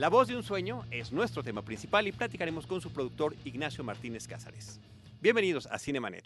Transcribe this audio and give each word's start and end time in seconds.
La 0.00 0.08
voz 0.08 0.28
de 0.28 0.34
un 0.34 0.42
sueño 0.42 0.86
es 0.90 1.12
nuestro 1.12 1.42
tema 1.42 1.60
principal 1.60 2.06
y 2.06 2.12
platicaremos 2.12 2.66
con 2.66 2.80
su 2.80 2.90
productor 2.90 3.36
Ignacio 3.44 3.84
Martínez 3.84 4.26
Cázares. 4.26 4.80
Bienvenidos 5.20 5.66
a 5.66 5.78
Cinemanet. 5.78 6.24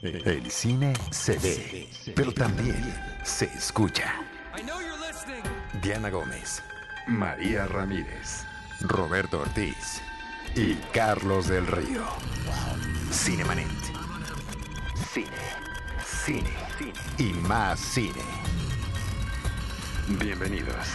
El 0.00 0.48
cine 0.48 0.92
se 1.10 1.36
ve, 1.38 1.88
pero 2.14 2.30
también 2.30 2.76
se 3.24 3.46
escucha. 3.46 4.14
Diana 5.82 6.08
Gómez, 6.08 6.62
María 7.08 7.66
Ramírez, 7.66 8.44
Roberto 8.82 9.40
Ortiz 9.40 10.00
y 10.54 10.74
Carlos 10.92 11.48
del 11.48 11.66
Río. 11.66 12.04
Cinemanet. 13.10 13.66
Cine, 15.12 15.26
cine, 16.06 16.50
cine 16.78 16.92
y 17.18 17.32
más 17.40 17.80
cine. 17.80 18.22
Bienvenidos. 20.20 20.86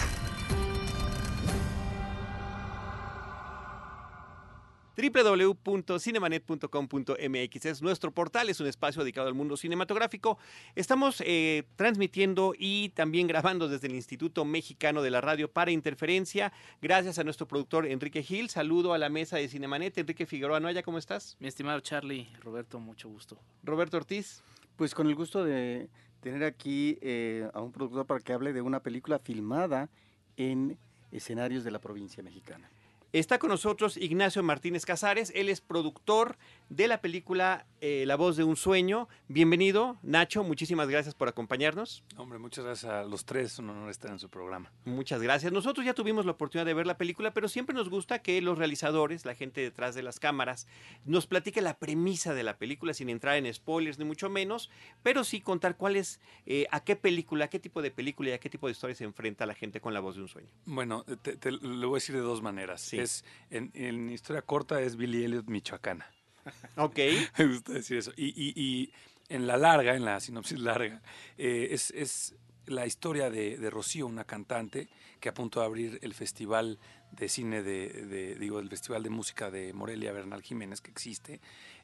www.cinemanet.com.mx 4.98 7.66
es 7.66 7.82
nuestro 7.84 8.12
portal, 8.12 8.50
es 8.50 8.60
un 8.60 8.66
espacio 8.66 9.04
dedicado 9.04 9.28
al 9.28 9.36
mundo 9.36 9.56
cinematográfico. 9.56 10.40
Estamos 10.76 11.22
eh, 11.26 11.66
transmitiendo 11.76 12.56
y 12.58 12.90
también 12.90 13.28
grabando 13.28 13.68
desde 13.68 13.86
el 13.88 13.94
Instituto 13.94 14.44
Mexicano 14.44 15.04
de 15.04 15.12
la 15.12 15.22
Radio 15.22 15.52
para 15.52 15.70
Interferencia. 15.70 16.52
Gracias 16.82 17.20
a 17.20 17.24
nuestro 17.24 17.48
productor 17.48 17.86
Enrique 17.86 18.24
Gil. 18.24 18.50
Saludo 18.50 18.94
a 18.94 18.98
la 18.98 19.10
mesa 19.10 19.38
de 19.38 19.48
Cinemanet. 19.48 19.96
Enrique 20.00 20.26
Figueroa 20.26 20.60
Noya, 20.60 20.82
¿cómo 20.82 20.98
estás? 20.98 21.38
Mi 21.40 21.48
estimado 21.48 21.80
Charlie, 21.82 22.28
Roberto, 22.42 22.80
mucho 22.80 23.08
gusto. 23.08 23.38
Roberto 23.64 23.98
Ortiz. 23.98 24.42
Pues 24.78 24.96
con 24.96 25.08
el 25.08 25.16
gusto 25.16 25.44
de 25.44 25.90
tener 26.22 26.44
aquí 26.44 26.98
eh, 27.02 27.50
a 27.54 27.62
un 27.62 27.72
productor 27.72 28.06
para 28.06 28.20
que 28.20 28.34
hable 28.34 28.54
de 28.54 28.62
una 28.62 28.82
película 28.82 29.18
filmada 29.20 29.90
en 30.38 30.78
escenarios 31.12 31.64
de 31.64 31.72
la 31.72 31.80
provincia 31.80 32.22
mexicana. 32.22 32.70
Está 33.18 33.40
con 33.40 33.50
nosotros 33.50 33.98
Ignacio 33.98 34.44
Martínez 34.44 34.86
Casares, 34.86 35.32
él 35.34 35.50
es 35.50 35.60
productor 35.60 36.38
de 36.70 36.88
la 36.88 37.02
película 37.02 37.66
eh, 37.82 38.04
La 38.06 38.16
voz 38.16 38.38
de 38.38 38.44
un 38.44 38.56
sueño. 38.56 39.10
Bienvenido, 39.28 39.98
Nacho, 40.04 40.44
muchísimas 40.44 40.88
gracias 40.88 41.16
por 41.16 41.28
acompañarnos. 41.28 42.04
Hombre, 42.16 42.38
muchas 42.38 42.64
gracias 42.64 42.92
a 42.92 43.04
los 43.06 43.26
tres, 43.26 43.58
un 43.58 43.72
honor 43.72 43.90
estar 43.90 44.12
en 44.12 44.20
su 44.20 44.30
programa. 44.30 44.72
Muchas 44.86 45.20
gracias. 45.20 45.52
Nosotros 45.52 45.84
ya 45.84 45.96
tuvimos 45.96 46.28
la 46.28 46.34
oportunidad 46.34 46.68
de 46.68 46.76
ver 46.76 46.86
la 46.86 47.00
película, 47.00 47.34
pero 47.34 47.48
siempre 47.48 47.76
nos 47.76 47.90
gusta 47.90 48.20
que 48.20 48.40
los 48.40 48.60
realizadores, 48.60 49.26
la 49.26 49.34
gente 49.34 49.62
detrás 49.62 49.96
de 49.96 50.04
las 50.04 50.20
cámaras, 50.20 50.68
nos 51.04 51.26
platique 51.26 51.60
la 51.62 51.80
premisa 51.80 52.36
de 52.36 52.44
la 52.44 52.60
película 52.60 52.94
sin 52.94 53.10
entrar 53.10 53.38
en 53.38 53.52
spoilers 53.52 53.98
ni 53.98 54.06
mucho 54.06 54.30
menos, 54.30 54.70
pero 55.02 55.24
sí 55.24 55.42
contar 55.42 55.76
cuál 55.76 55.96
es, 55.96 56.20
eh, 56.46 56.68
a 56.70 56.84
qué 56.84 56.96
película, 56.96 57.46
a 57.46 57.48
qué 57.48 57.58
tipo 57.58 57.82
de 57.82 57.90
película 57.90 58.30
y 58.30 58.34
a 58.34 58.40
qué 58.40 58.52
tipo 58.52 58.68
de 58.68 58.74
historia 58.74 58.96
se 58.96 59.06
enfrenta 59.06 59.48
la 59.48 59.56
gente 59.56 59.82
con 59.82 59.96
La 59.96 60.02
voz 60.02 60.18
de 60.18 60.22
un 60.22 60.28
sueño. 60.28 60.50
Bueno, 60.66 61.04
te, 61.24 61.36
te 61.36 61.52
lo 61.52 61.90
voy 61.90 61.96
a 61.96 62.00
decir 62.00 62.14
de 62.14 62.22
dos 62.22 62.44
maneras. 62.44 62.82
Sí. 62.82 63.07
Es, 63.08 63.24
en, 63.50 63.72
en 63.74 64.10
historia 64.10 64.42
corta 64.42 64.82
es 64.82 64.98
Billy 64.98 65.24
Elliot 65.24 65.48
Michoacana. 65.48 66.12
Ok. 66.78 67.00
Me 67.38 67.48
gusta 67.48 67.74
decir 67.74 67.98
eso. 67.98 68.12
Y, 68.16 68.28
y, 68.28 68.54
y, 68.56 68.94
en 69.30 69.48
la 69.48 69.58
larga, 69.58 69.96
en 69.96 70.06
la 70.06 70.20
sinopsis 70.20 70.60
larga, 70.60 71.02
eh, 71.38 71.70
es, 71.72 71.92
es, 71.92 72.36
la 72.66 72.86
historia 72.86 73.30
de, 73.30 73.58
de, 73.58 73.70
Rocío, 73.70 74.08
una 74.08 74.26
cantante 74.26 74.88
que 75.20 75.30
a 75.30 75.34
punto 75.34 75.60
de 75.60 75.66
abrir 75.66 76.00
el 76.02 76.14
festival 76.14 76.80
de 77.12 77.30
cine 77.30 77.64
de, 77.64 77.90
de 78.06 78.36
digo, 78.36 78.60
el 78.60 78.70
festival 78.70 79.04
de 79.04 79.10
música 79.10 79.50
de 79.50 79.74
Morelia 79.74 80.12
Bernal 80.12 80.42
Jiménez 80.42 80.82
que 80.82 80.92
existe, 80.92 81.40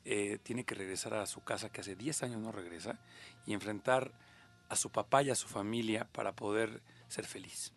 eh, 0.06 0.40
tiene 0.44 0.66
que 0.66 0.76
regresar 0.76 1.14
a 1.14 1.26
su 1.26 1.42
casa 1.42 1.70
que 1.70 1.82
hace 1.82 1.96
10 1.96 2.24
años 2.24 2.42
no 2.42 2.52
regresa 2.52 3.00
y 3.46 3.54
enfrentar 3.54 4.12
a 4.70 4.76
su 4.76 4.92
papá 4.92 5.24
y 5.24 5.30
a 5.30 5.36
su 5.36 5.48
familia 5.48 6.08
para 6.12 6.34
poder 6.34 6.82
ser 7.08 7.26
feliz. 7.26 7.74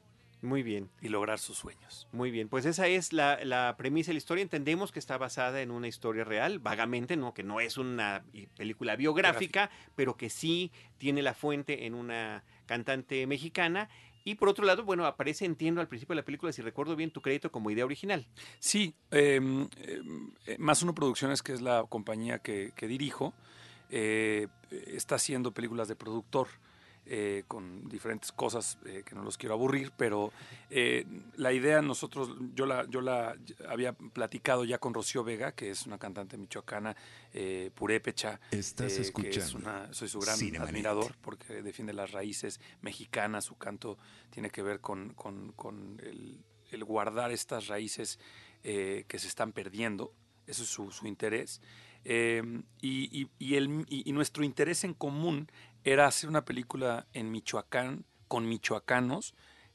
Muy 0.47 0.63
bien. 0.63 0.91
Y 1.01 1.09
lograr 1.09 1.41
sus 1.41 1.59
sueños. 1.59 2.07
Muy 2.13 2.31
bien, 2.31 2.49
pues 2.49 2.67
esa 2.67 2.87
es 2.87 3.13
la, 3.13 3.45
la, 3.45 3.75
premisa 3.77 4.11
de 4.11 4.15
la 4.15 4.19
historia. 4.19 4.43
Entendemos 4.43 4.93
que 4.93 5.01
está 5.01 5.19
basada 5.19 5.61
en 5.61 5.73
una 5.73 5.89
historia 5.89 6.23
real, 6.23 6.61
vagamente, 6.61 7.17
¿no? 7.17 7.35
Que 7.35 7.43
no 7.43 7.59
es 7.59 7.77
una 7.77 8.25
película 8.57 8.95
biográfica, 8.95 9.63
Gráfica. 9.63 9.91
pero 9.97 10.17
que 10.17 10.31
sí 10.31 10.71
tiene 10.99 11.21
la 11.23 11.35
fuente 11.35 11.87
en 11.87 11.95
una 11.95 12.45
cantante 12.67 13.27
mexicana. 13.27 13.89
Y 14.23 14.37
por 14.37 14.49
otro 14.49 14.65
lado, 14.65 14.85
bueno, 14.85 15.05
aparece, 15.05 15.45
entiendo, 15.45 15.81
al 15.81 15.89
principio 15.89 16.15
de 16.15 16.23
la 16.23 16.25
película, 16.25 16.53
si 16.53 16.63
recuerdo 16.63 16.95
bien, 16.95 17.11
tu 17.11 17.23
crédito 17.23 17.51
como 17.51 17.71
idea 17.71 17.85
original. 17.85 18.27
Sí, 18.61 18.95
eh, 19.11 19.41
eh, 20.47 20.57
Más 20.59 20.83
Uno 20.83 20.95
Producciones, 20.95 21.43
que 21.43 21.55
es 21.55 21.61
la 21.61 21.85
compañía 21.89 22.39
que, 22.39 22.73
que 22.77 22.87
dirijo, 22.87 23.35
eh, 23.91 24.47
está 24.71 25.17
haciendo 25.17 25.53
películas 25.53 25.89
de 25.89 25.97
productor. 25.97 26.49
Eh, 27.09 27.45
con 27.47 27.89
diferentes 27.89 28.33
cosas 28.33 28.79
eh, 28.85 29.05
que 29.07 29.15
no 29.15 29.23
los 29.23 29.39
quiero 29.39 29.55
aburrir, 29.55 29.93
pero 29.97 30.33
eh, 30.71 31.07
la 31.37 31.53
idea 31.53 31.81
nosotros, 31.81 32.31
yo 32.53 32.67
la, 32.67 32.85
yo 32.91 33.01
la 33.01 33.37
había 33.69 33.93
platicado 33.93 34.65
ya 34.65 34.79
con 34.79 34.93
Rocío 34.93 35.23
Vega, 35.23 35.53
que 35.53 35.71
es 35.71 35.87
una 35.87 35.99
cantante 35.99 36.37
michoacana, 36.37 36.97
purépecha. 37.77 38.41
Estás 38.51 38.99
escuchando. 38.99 39.37
Que 39.37 39.39
es 39.39 39.55
una, 39.55 39.95
soy 39.95 40.09
su 40.09 40.19
gran 40.19 40.37
admirador 40.61 41.15
porque 41.21 41.63
defiende 41.63 41.93
las 41.93 42.11
raíces 42.11 42.61
mexicanas, 42.81 43.45
su 43.45 43.57
canto 43.57 43.99
tiene 44.31 44.51
que 44.51 44.63
ver 44.63 44.81
con, 44.81 45.15
con, 45.15 45.53
con 45.53 46.01
el, 46.03 46.43
el, 46.73 46.85
guardar 46.85 47.31
estas 47.31 47.69
raíces 47.69 48.19
que 48.65 49.07
se 49.17 49.29
están 49.29 49.53
perdiendo, 49.53 50.13
eso 50.49 50.65
es 50.65 50.69
su, 50.69 50.91
su 50.91 51.07
interés. 51.07 51.61
Eh, 52.09 52.41
y, 52.81 53.23
y, 53.23 53.29
y, 53.41 53.57
el, 53.57 53.85
y, 53.89 54.13
nuestro 54.13 54.45
interés 54.45 54.85
en 54.85 54.95
común 54.95 55.51
era 55.87 56.07
hacer 56.07 56.29
una 56.29 56.45
película 56.45 57.07
en 57.13 57.31
Michoacán, 57.31 58.05
con 58.27 58.49
michoacanos, 58.49 59.35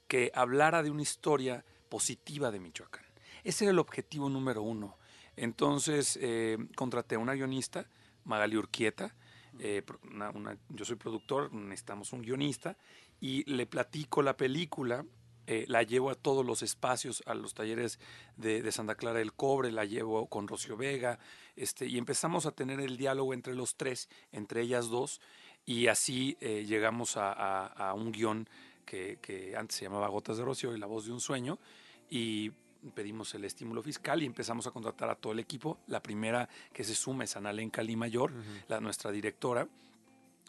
que 0.09 0.29
hablara 0.35 0.83
de 0.83 0.91
una 0.91 1.03
historia 1.03 1.63
positiva 1.88 2.51
de 2.51 2.59
Michoacán. 2.59 3.05
Ese 3.45 3.63
era 3.63 3.72
el 3.72 3.79
objetivo 3.79 4.29
número 4.29 4.61
uno. 4.61 4.97
Entonces 5.38 6.19
eh, 6.22 6.57
contraté 6.75 7.16
a 7.16 7.19
una 7.19 7.33
guionista, 7.33 7.89
Magali 8.25 8.57
Urquieta, 8.57 9.16
eh, 9.59 9.83
yo 10.67 10.83
soy 10.83 10.97
productor, 10.97 11.53
necesitamos 11.53 12.11
un 12.11 12.23
guionista, 12.23 12.78
y 13.22 13.49
le 13.49 13.66
platico 13.66 14.22
la 14.22 14.35
película, 14.35 15.05
eh, 15.47 15.63
la 15.69 15.83
llevo 15.83 16.09
a 16.09 16.16
todos 16.16 16.45
los 16.45 16.61
espacios, 16.61 17.23
a 17.25 17.35
los 17.35 17.53
talleres 17.53 17.99
de, 18.35 18.69
Santa 18.73 18.95
Clara 18.95 19.19
del 19.19 19.33
Cobre, 19.33 19.72
la 19.72 19.85
llevo 19.85 20.28
con 20.28 20.49
Rocio 20.49 20.75
Vega, 20.75 21.19
este, 21.55 21.88
y 21.88 21.97
empezamos 21.97 22.45
a 22.45 22.51
tener 22.51 22.81
el 22.81 22.97
diálogo 22.97 23.33
entre 23.33 23.55
los 23.55 23.78
tres, 23.78 24.09
entre 24.33 24.61
ellas 24.61 24.89
dos, 24.89 25.22
y 25.66 25.88
así 25.88 26.38
eh, 26.41 26.66
llegamos 26.66 27.17
a, 27.17 27.31
a, 27.31 27.67
a 27.67 27.94
un 27.94 28.11
guion 28.11 28.47
que, 28.85 29.19
que, 29.22 29.55
antes 29.55 29.77
se 29.77 29.85
llamaba 29.85 30.07
Gotas 30.07 30.38
de 30.38 30.44
Rocío 30.44 30.75
y 30.75 30.79
La 30.79 30.88
Voz 30.88 31.05
de 31.05 31.13
un 31.13 31.22
Sueño, 31.22 31.59
y 32.09 32.51
pedimos 32.94 33.33
el 33.35 33.45
estímulo 33.45 33.81
fiscal 33.81 34.22
y 34.23 34.25
empezamos 34.25 34.66
a 34.67 34.72
contratar 34.72 35.09
a 35.09 35.16
todo 35.16 35.33
el 35.33 35.39
equipo. 35.39 35.77
La 35.88 36.01
primera 36.01 36.49
que 36.73 36.83
se 36.83 36.95
suma 36.95 37.23
es 37.23 37.35
Ana 37.38 37.53
Lenca 37.53 37.83
Mayor, 37.95 38.31
uh 38.31 38.35
-huh. 38.35 38.63
la, 38.67 38.81
nuestra 38.81 39.11
directora, 39.11 39.67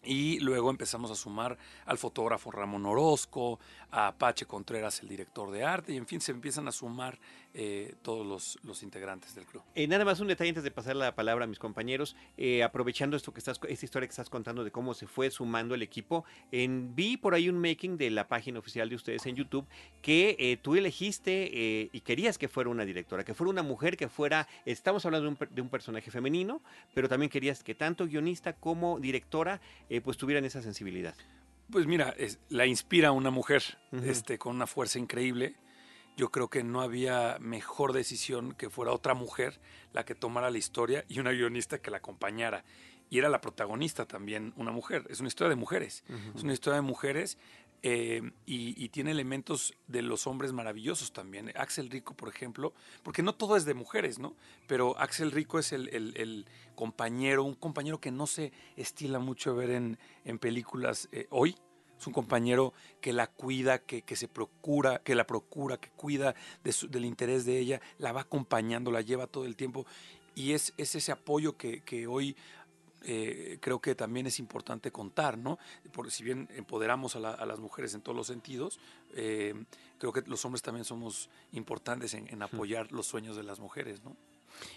y 0.02 0.40
luego 0.40 0.70
empezamos 0.70 1.10
a 1.10 1.14
sumar 1.14 1.56
al 1.86 1.96
fotógrafo 1.96 2.50
Ramón 2.50 2.84
Orozco, 2.86 3.60
a 3.90 4.08
Apache 4.08 4.46
Contreras, 4.46 5.00
el 5.00 5.08
director 5.08 5.50
de 5.50 5.64
arte, 5.64 5.92
y 5.92 5.96
en 5.96 6.06
fin, 6.06 6.20
se 6.20 6.32
empiezan 6.32 6.66
a 6.66 6.72
sumar 6.72 7.18
eh, 7.54 7.94
todos 8.02 8.26
los, 8.26 8.58
los, 8.62 8.82
integrantes 8.82 9.34
del 9.34 9.44
club. 9.44 9.62
Eh, 9.74 9.86
nada 9.86 10.04
más 10.04 10.20
un 10.20 10.28
detalle 10.28 10.48
antes 10.48 10.64
de 10.64 10.70
pasar 10.70 10.96
la 10.96 11.14
palabra 11.14 11.44
a 11.44 11.46
mis 11.46 11.58
compañeros, 11.58 12.16
eh, 12.38 12.62
aprovechando 12.62 13.16
esto 13.16 13.32
que 13.32 13.40
estás, 13.40 13.60
esta 13.68 13.84
historia 13.84 14.06
que 14.06 14.12
estás 14.12 14.30
contando 14.30 14.64
de 14.64 14.70
cómo 14.70 14.94
se 14.94 15.06
fue 15.06 15.30
sumando 15.30 15.74
el 15.74 15.82
equipo, 15.82 16.24
en, 16.50 16.94
vi 16.94 17.16
por 17.16 17.34
ahí 17.34 17.48
un 17.48 17.58
making 17.58 17.98
de 17.98 18.10
la 18.10 18.26
página 18.26 18.58
oficial 18.58 18.88
de 18.88 18.96
ustedes 18.96 19.26
en 19.26 19.36
YouTube 19.36 19.66
que 20.00 20.36
eh, 20.38 20.56
tú 20.56 20.76
elegiste 20.76 21.90
y 21.92 22.00
querías 22.00 22.38
que 22.38 22.48
fuera 22.48 22.70
una 22.70 22.84
directora, 22.84 23.24
que 23.24 23.34
fuera 23.34 23.50
una 23.50 23.62
mujer, 23.62 23.96
que 23.96 24.08
fuera, 24.08 24.48
estamos 24.64 25.04
hablando 25.04 25.30
de 25.30 25.36
un, 25.36 25.54
de 25.54 25.62
un 25.62 25.68
personaje 25.68 26.10
femenino, 26.10 26.62
pero 26.94 27.08
también 27.08 27.28
querías 27.28 27.62
que 27.62 27.74
tanto 27.74 28.06
guionista 28.06 28.54
como 28.54 28.98
directora 28.98 29.60
pues 30.02 30.16
tuvieran 30.16 30.44
esa 30.44 30.62
sensibilidad. 30.62 31.14
Pues 31.70 31.86
mira, 31.86 32.14
es, 32.18 32.38
la 32.50 32.66
inspira 32.66 33.12
una 33.12 33.30
mujer 33.30 33.62
uh 33.92 33.96
-huh. 33.96 34.04
este, 34.04 34.38
con 34.38 34.54
una 34.56 34.66
fuerza 34.66 34.98
increíble. 34.98 35.54
Yo 36.16 36.30
creo 36.30 36.48
que 36.48 36.62
no 36.62 36.82
había 36.82 37.38
mejor 37.40 37.92
decisión 37.92 38.52
que 38.52 38.70
fuera 38.70 38.92
otra 38.92 39.14
mujer 39.14 39.60
la 39.92 40.04
que 40.04 40.14
tomara 40.14 40.50
la 40.50 40.58
historia 40.58 41.04
y 41.08 41.20
una 41.20 41.32
guionista 41.32 41.80
que 41.80 41.90
la 41.90 41.98
acompañara. 41.98 42.64
Y 43.08 43.18
era 43.18 43.28
la 43.28 43.40
protagonista 43.40 44.06
también, 44.06 44.54
una 44.56 44.72
mujer. 44.72 45.06
Es 45.10 45.20
una 45.20 45.28
historia 45.28 45.50
de 45.50 45.56
mujeres. 45.56 46.04
Uh 46.08 46.12
-huh. 46.12 46.36
Es 46.36 46.42
una 46.42 46.52
historia 46.54 46.76
de 46.76 46.82
mujeres 46.82 47.38
eh, 47.84 48.22
y, 48.46 48.82
y, 48.82 48.88
tiene 48.90 49.10
elementos 49.10 49.74
de 49.88 50.02
los 50.02 50.28
hombres 50.28 50.52
maravillosos 50.52 51.12
también. 51.12 51.52
Axel 51.56 51.90
Rico, 51.90 52.14
por 52.14 52.28
ejemplo, 52.28 52.72
porque 53.02 53.24
no 53.24 53.34
todo 53.34 53.56
es 53.56 53.64
de 53.64 53.74
mujeres, 53.74 54.20
¿no? 54.20 54.36
Pero 54.68 54.96
Axel 55.00 55.32
Rico 55.32 55.58
es 55.58 55.72
el, 55.72 55.88
el, 55.88 56.16
el 56.16 56.46
compañero, 56.76 57.42
un 57.42 57.56
compañero 57.56 58.00
que 58.00 58.12
no 58.12 58.28
se 58.28 58.52
estila 58.76 59.18
mucho 59.18 59.56
ver 59.56 59.70
en, 59.70 59.98
en 60.24 60.38
películas 60.38 61.08
eh, 61.10 61.26
hoy. 61.30 61.56
Es 62.02 62.06
un 62.08 62.12
compañero 62.12 62.72
que 63.00 63.12
la 63.12 63.28
cuida, 63.28 63.78
que, 63.78 64.02
que, 64.02 64.16
se 64.16 64.26
procura, 64.26 65.00
que 65.04 65.14
la 65.14 65.24
procura, 65.24 65.76
que 65.76 65.88
cuida 65.90 66.34
de 66.64 66.72
su, 66.72 66.88
del 66.88 67.04
interés 67.04 67.44
de 67.44 67.60
ella, 67.60 67.80
la 67.98 68.10
va 68.10 68.22
acompañando, 68.22 68.90
la 68.90 69.02
lleva 69.02 69.28
todo 69.28 69.44
el 69.44 69.54
tiempo. 69.54 69.86
Y 70.34 70.50
es, 70.50 70.74
es 70.78 70.96
ese 70.96 71.12
apoyo 71.12 71.56
que, 71.56 71.82
que 71.82 72.08
hoy 72.08 72.34
eh, 73.04 73.58
creo 73.60 73.80
que 73.80 73.94
también 73.94 74.26
es 74.26 74.40
importante 74.40 74.90
contar, 74.90 75.38
¿no? 75.38 75.60
Porque 75.92 76.10
si 76.10 76.24
bien 76.24 76.48
empoderamos 76.56 77.14
a, 77.14 77.20
las 77.20 77.60
mujeres 77.60 77.94
en 77.94 78.00
todos 78.00 78.16
los 78.16 78.26
sentidos, 78.26 78.80
eh, 79.14 79.54
creo 79.98 80.12
que 80.12 80.22
los 80.26 80.44
hombres 80.44 80.60
también 80.60 80.84
somos 80.84 81.30
importantes 81.52 82.14
en, 82.14 82.42
apoyar 82.42 82.90
los 82.90 83.06
sueños 83.06 83.36
de 83.36 83.44
las 83.44 83.60
mujeres, 83.60 84.02
¿no? 84.02 84.16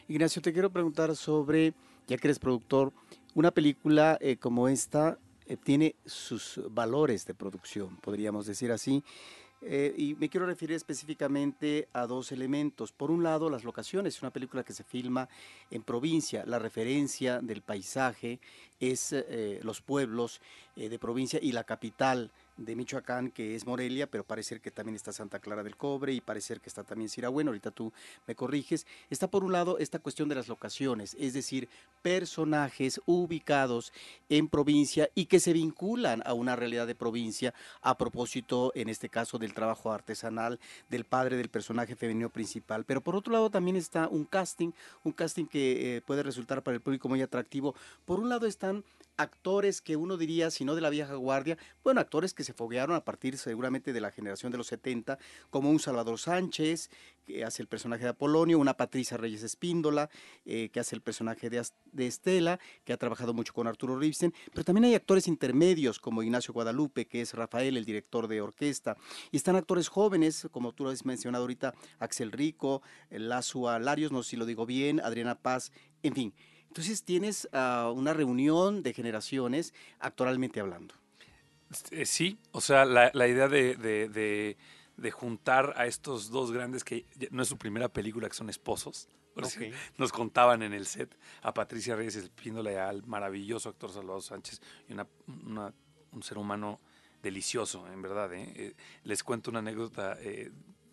Ignacio, 0.07 0.43
te 0.43 0.53
quiero 0.53 0.69
preguntar 0.69 1.15
sobre, 1.15 1.73
ya 2.05 2.17
que 2.17 2.27
eres 2.27 2.37
productor, 2.37 2.93
una 3.33 3.49
película 3.49 4.19
eh, 4.21 4.37
como 4.37 4.67
esta 4.67 5.17
tiene 5.63 5.95
sus 6.05 6.61
valores 6.71 7.25
de 7.25 7.33
producción, 7.33 7.97
podríamos 7.97 8.45
decir 8.45 8.71
así. 8.71 9.03
Eh, 9.67 9.95
y 9.97 10.13
me 10.15 10.29
quiero 10.29 10.45
referir 10.45 10.75
específicamente 10.75 11.87
a 11.91 12.05
dos 12.05 12.31
elementos. 12.31 12.91
Por 12.91 13.09
un 13.09 13.23
lado, 13.23 13.49
las 13.49 13.63
locaciones. 13.63 14.15
Es 14.15 14.21
una 14.21 14.31
película 14.31 14.63
que 14.63 14.73
se 14.73 14.83
filma 14.83 15.27
en 15.71 15.81
provincia. 15.81 16.43
La 16.45 16.59
referencia 16.59 17.39
del 17.39 17.61
paisaje 17.61 18.39
es 18.79 19.11
eh, 19.11 19.59
los 19.63 19.81
pueblos 19.81 20.39
eh, 20.75 20.89
de 20.89 20.99
provincia 20.99 21.39
y 21.41 21.51
la 21.51 21.63
capital 21.63 22.31
de 22.57 22.75
Michoacán, 22.75 23.31
que 23.31 23.55
es 23.55 23.65
Morelia, 23.65 24.07
pero 24.07 24.23
parece 24.23 24.59
que 24.59 24.71
también 24.71 24.95
está 24.95 25.11
Santa 25.11 25.39
Clara 25.39 25.63
del 25.63 25.75
Cobre 25.75 26.13
y 26.13 26.21
parece 26.21 26.55
que 26.57 26.69
está 26.69 26.83
también 26.83 27.09
Bueno, 27.31 27.49
ahorita 27.49 27.71
tú 27.71 27.91
me 28.27 28.35
corriges. 28.35 28.85
Está 29.09 29.27
por 29.27 29.43
un 29.43 29.51
lado 29.51 29.77
esta 29.77 29.99
cuestión 29.99 30.29
de 30.29 30.35
las 30.35 30.47
locaciones, 30.47 31.15
es 31.19 31.33
decir, 31.33 31.67
personajes 32.01 33.01
ubicados 33.05 33.91
en 34.29 34.47
provincia 34.47 35.09
y 35.15 35.25
que 35.25 35.39
se 35.39 35.53
vinculan 35.53 36.21
a 36.25 36.33
una 36.33 36.55
realidad 36.55 36.87
de 36.87 36.95
provincia 36.95 37.53
a 37.81 37.97
propósito, 37.97 38.71
en 38.75 38.89
este 38.89 39.09
caso, 39.09 39.37
del 39.37 39.53
trabajo 39.53 39.91
artesanal 39.91 40.59
del 40.89 41.05
padre 41.05 41.37
del 41.37 41.49
personaje 41.49 41.95
femenino 41.95 42.29
principal. 42.29 42.85
Pero 42.85 43.01
por 43.01 43.15
otro 43.15 43.33
lado 43.33 43.49
también 43.49 43.75
está 43.75 44.07
un 44.07 44.25
casting, 44.25 44.71
un 45.03 45.11
casting 45.11 45.45
que 45.45 45.97
eh, 45.97 46.01
puede 46.01 46.23
resultar 46.23 46.61
para 46.61 46.75
el 46.75 46.81
público 46.81 47.09
muy 47.09 47.21
atractivo. 47.21 47.75
Por 48.05 48.19
un 48.19 48.29
lado 48.29 48.45
están 48.45 48.83
actores 49.17 49.81
que 49.81 49.95
uno 49.95 50.17
diría, 50.17 50.51
si 50.51 50.65
no 50.65 50.75
de 50.75 50.81
la 50.81 50.89
vieja 50.89 51.15
guardia, 51.15 51.57
bueno, 51.83 52.01
actores 52.01 52.33
que 52.33 52.43
se 52.43 52.53
foguearon 52.53 52.95
a 52.95 53.05
partir 53.05 53.37
seguramente 53.37 53.93
de 53.93 54.01
la 54.01 54.11
generación 54.11 54.51
de 54.51 54.57
los 54.57 54.67
70, 54.67 55.17
como 55.49 55.69
un 55.69 55.79
Salvador 55.79 56.19
Sánchez, 56.19 56.89
que 57.25 57.43
hace 57.43 57.61
el 57.61 57.67
personaje 57.67 58.03
de 58.03 58.09
Apolonio, 58.09 58.59
una 58.59 58.77
Patricia 58.77 59.17
Reyes 59.17 59.43
Espíndola, 59.43 60.09
eh, 60.45 60.69
que 60.71 60.79
hace 60.79 60.95
el 60.95 61.01
personaje 61.01 61.49
de, 61.49 61.63
Estela, 62.05 62.59
que 62.83 62.93
ha 62.93 62.97
trabajado 62.97 63.33
mucho 63.33 63.53
con 63.53 63.67
Arturo 63.67 63.97
Ripstein, 63.97 64.33
pero 64.53 64.63
también 64.63 64.85
hay 64.85 64.95
actores 64.95 65.27
intermedios 65.27 65.99
como 65.99 66.23
Ignacio 66.23 66.53
Guadalupe, 66.53 67.07
que 67.07 67.21
es 67.21 67.33
Rafael, 67.33 67.77
el 67.77 67.85
director 67.85 68.27
de 68.27 68.41
orquesta, 68.41 68.97
y 69.31 69.37
están 69.37 69.55
actores 69.55 69.87
jóvenes, 69.87 70.47
como 70.51 70.73
tú 70.73 70.83
lo 70.83 70.91
has 70.91 71.05
mencionado 71.05 71.43
ahorita, 71.43 71.73
Axel 71.99 72.31
Rico, 72.31 72.81
Lazua 73.09 73.79
Larios, 73.79 74.11
no 74.11 74.23
sé 74.23 74.31
si 74.31 74.35
lo 74.37 74.45
digo 74.45 74.65
bien, 74.65 74.99
Adriana 74.99 75.35
Paz, 75.35 75.71
en 76.03 76.13
fin. 76.13 76.33
Entonces 76.75 77.03
tienes 77.03 77.47
ah, 77.53 77.89
una 77.95 78.11
reunión 78.11 78.83
de 78.83 78.91
generaciones 78.91 79.73
actualmente 79.97 80.59
hablando. 80.59 80.93
Eh, 81.91 82.05
sí, 82.05 82.37
o 82.51 82.59
sea, 82.59 82.83
la, 82.83 83.27
idea 83.29 83.47
de, 83.47 84.57
juntar 85.13 85.73
a 85.77 85.85
estos 85.85 86.29
dos 86.29 86.51
grandes, 86.51 86.83
que 86.83 87.05
no 87.31 87.43
es 87.43 87.47
su 87.47 87.57
primera 87.57 87.87
película, 87.87 88.27
que 88.27 88.35
son 88.35 88.49
esposos. 88.49 89.07
Nos 89.97 90.11
contaban 90.11 90.63
en 90.63 90.73
el 90.73 90.85
set 90.85 91.17
a 91.43 91.53
Patricia 91.53 91.95
Reyes 91.95 92.17
Espíndola 92.17 92.89
al 92.89 93.05
maravilloso 93.05 93.69
actor 93.69 93.93
Salvador 93.93 94.21
Sánchez 94.21 94.59
y 94.89 94.95
un 94.95 96.23
ser 96.23 96.37
humano 96.37 96.81
delicioso, 97.23 97.87
en 97.87 98.01
verdad. 98.01 98.33
¿eh? 98.33 98.51
Eh, 98.53 98.75
les 99.05 99.23
cuento 99.23 99.49
una 99.49 99.59
anécdota 99.59 100.17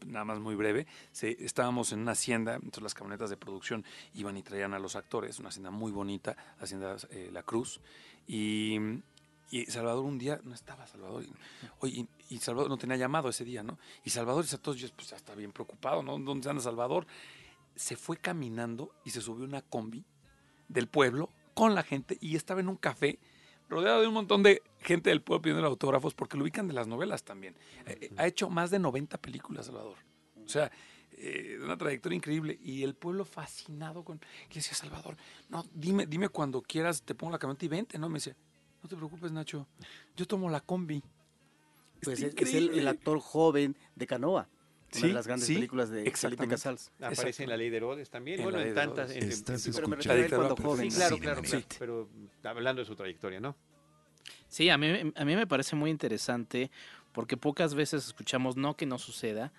nada 0.07 0.25
más 0.25 0.41
muy 0.41 0.55
breve, 0.55 0.87
estábamos 1.21 1.93
en 1.93 2.01
una 2.01 2.13
hacienda, 2.13 2.55
entonces 2.55 2.83
las 2.83 2.95
camionetas 2.95 3.31
de 3.31 3.37
producción 3.37 3.85
iban 4.15 4.37
y 4.37 4.43
traían 4.43 4.75
a 4.75 4.79
los 4.79 4.97
actores, 4.97 5.39
una 5.39 5.49
hacienda 5.49 5.71
muy 5.71 5.93
bonita, 5.93 6.37
Hacienda 6.61 6.97
eh, 7.11 7.31
La 7.33 7.43
Cruz, 7.43 7.81
y, 8.27 8.79
Salvador 9.69 10.05
un 10.05 10.19
día, 10.19 10.41
no 10.45 10.55
estaba 10.55 10.87
Salvador, 10.87 11.25
y, 11.83 12.07
y, 12.31 12.39
Salvador 12.39 12.71
no 12.71 12.79
tenía 12.79 12.97
llamado 12.97 13.29
ese 13.29 13.45
día, 13.45 13.63
¿no? 13.63 13.79
Y 14.05 14.11
Salvador 14.11 14.43
dice 14.45 14.57
a 14.57 14.63
todos, 14.63 14.81
pues 14.93 15.11
ya 15.11 15.17
está 15.17 15.35
bien 15.35 15.53
preocupado, 15.53 16.03
¿no? 16.03 16.19
¿Dónde 16.19 16.49
anda 16.49 16.63
Salvador? 16.63 17.07
Se 17.75 17.97
fue 17.97 18.17
caminando 18.17 18.95
y 19.05 19.11
se 19.11 19.21
subió 19.21 19.45
una 19.45 19.61
combi 19.61 20.05
del 20.69 20.89
pueblo 20.89 21.29
con 21.55 21.75
la 21.75 21.83
gente 21.83 22.17
y 22.21 22.37
estaba 22.37 22.61
en 22.61 22.69
un 22.69 22.77
café 22.77 23.19
rodeado 23.73 24.01
de 24.01 24.07
un 24.07 24.15
montón 24.15 24.43
de 24.43 24.63
gente 24.81 25.11
del 25.11 25.23
pueblo 25.23 25.43
pidiendo 25.43 25.67
autógrafos 25.67 26.15
porque 26.15 26.37
lo 26.37 26.45
ubican 26.45 26.69
de 26.69 26.75
las 26.75 26.87
novelas 26.87 27.25
también. 27.25 27.57
Eh, 27.87 27.99
eh, 28.03 28.11
ha 28.17 28.27
hecho 28.27 28.49
más 28.49 28.71
de 28.71 28.79
90 28.79 29.19
películas, 29.19 29.67
Salvador. 29.67 29.97
O 30.45 30.49
sea, 30.49 30.71
eh, 31.13 31.59
una 31.63 31.77
trayectoria 31.77 32.17
increíble. 32.17 32.59
Y 32.63 32.83
el 32.83 32.95
pueblo 32.95 33.25
fascinado 33.25 34.05
con... 34.05 34.19
¿Qué 34.49 34.57
decía 34.57 34.75
Salvador? 34.75 35.17
No, 35.49 35.65
dime, 35.75 36.07
dime 36.07 36.29
cuando 36.29 36.63
quieras, 36.63 37.03
te 37.03 37.15
pongo 37.15 37.33
la 37.33 37.39
camioneta 37.39 37.65
y 37.65 37.69
vente, 37.69 37.99
¿no? 37.99 38.09
Me 38.09 38.15
dice, 38.15 38.37
no 38.83 38.89
te 38.89 38.97
preocupes, 38.97 39.33
Nacho, 39.33 39.67
yo 40.17 40.27
tomo 40.27 40.51
la 40.51 40.61
combi. 40.61 41.03
Pues 42.03 42.21
es, 42.21 42.55
el, 42.55 42.89
actor 42.89 43.21
joven 43.21 43.77
de 43.95 44.07
Canoa. 44.09 44.49
Una 44.95 45.07
de 45.09 45.13
las 45.15 45.27
grandes 45.27 45.49
películas 45.49 45.91
de 45.91 46.11
Felipe 46.11 46.49
Casals. 46.49 46.91
Aparece 47.01 47.45
en 47.45 47.49
La 47.51 47.57
Ley 47.57 47.71
de 47.71 47.77
Herodes 47.79 48.11
también. 48.11 48.43
bueno, 48.43 48.61
en 48.61 48.75
tantas. 48.75 49.11
Estás 49.11 49.69
pero 49.75 49.89
me 49.89 49.97
cuando 49.97 50.57
joven. 50.57 50.91
Sí, 50.91 50.97
claro, 50.97 51.19
claro, 51.19 51.43
Pero 51.79 52.09
hablando 52.45 52.83
de 52.83 52.87
su 52.87 52.95
trayectoria, 52.95 53.41
¿no? 53.41 53.57
Sí, 54.49 54.69
a 54.69 54.77
mí, 54.77 55.13
a 55.15 55.25
mí 55.25 55.37
me 55.37 55.47
parece 55.47 55.77
muy 55.77 55.91
interesante 55.91 56.71
porque 57.13 57.37
pocas 57.37 57.75
veces 57.75 58.07
escuchamos 58.07 58.57
no 58.57 58.77
que 58.77 58.87
no 58.87 58.99
suceda. 58.99 59.53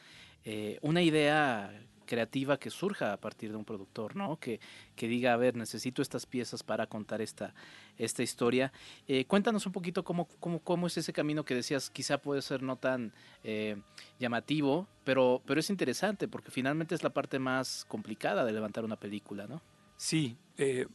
Eh, 0.45 0.77
una 0.81 1.01
idea 1.01 1.71
creativa 2.13 2.57
que 2.57 2.69
surja 2.69 3.11
a 3.11 3.17
partir 3.17 3.49
de 3.49 3.57
un 3.57 3.65
productor, 3.65 4.15
¿no? 4.15 4.37
Que, 4.39 4.59
que 4.95 5.07
diga, 5.07 5.33
a 5.33 5.37
ver, 5.37 5.55
necesito 5.55 6.03
estas 6.03 6.27
piezas 6.27 6.61
para 6.61 6.85
contar 6.85 7.21
esta, 7.21 7.55
esta 7.97 8.21
historia. 8.21 8.71
Eh, 9.07 9.25
cuéntanos 9.25 9.65
un 9.65 9.71
poquito 9.71 10.03
cómo, 10.03 10.27
cómo, 10.39 10.59
cómo, 10.59 10.85
es 10.85 10.95
ese 10.95 11.11
camino 11.11 11.43
que 11.43 11.55
decías, 11.55 11.89
quizá 11.89 12.19
puede 12.19 12.43
ser 12.43 12.61
no 12.61 12.75
tan 12.75 13.13
eh, 13.43 13.77
llamativo, 14.19 14.87
pero, 15.03 15.41
pero 15.47 15.59
es 15.59 15.71
interesante 15.71 16.27
porque 16.27 16.51
finalmente 16.51 16.93
es 16.93 17.01
la 17.01 17.09
parte 17.09 17.39
más 17.39 17.83
complicada 17.87 18.45
de 18.45 18.51
levantar 18.51 18.85
una 18.85 18.97
película, 18.97 19.47
¿no? 19.47 19.59
Sí, 19.97 20.37
eh, 20.59 20.85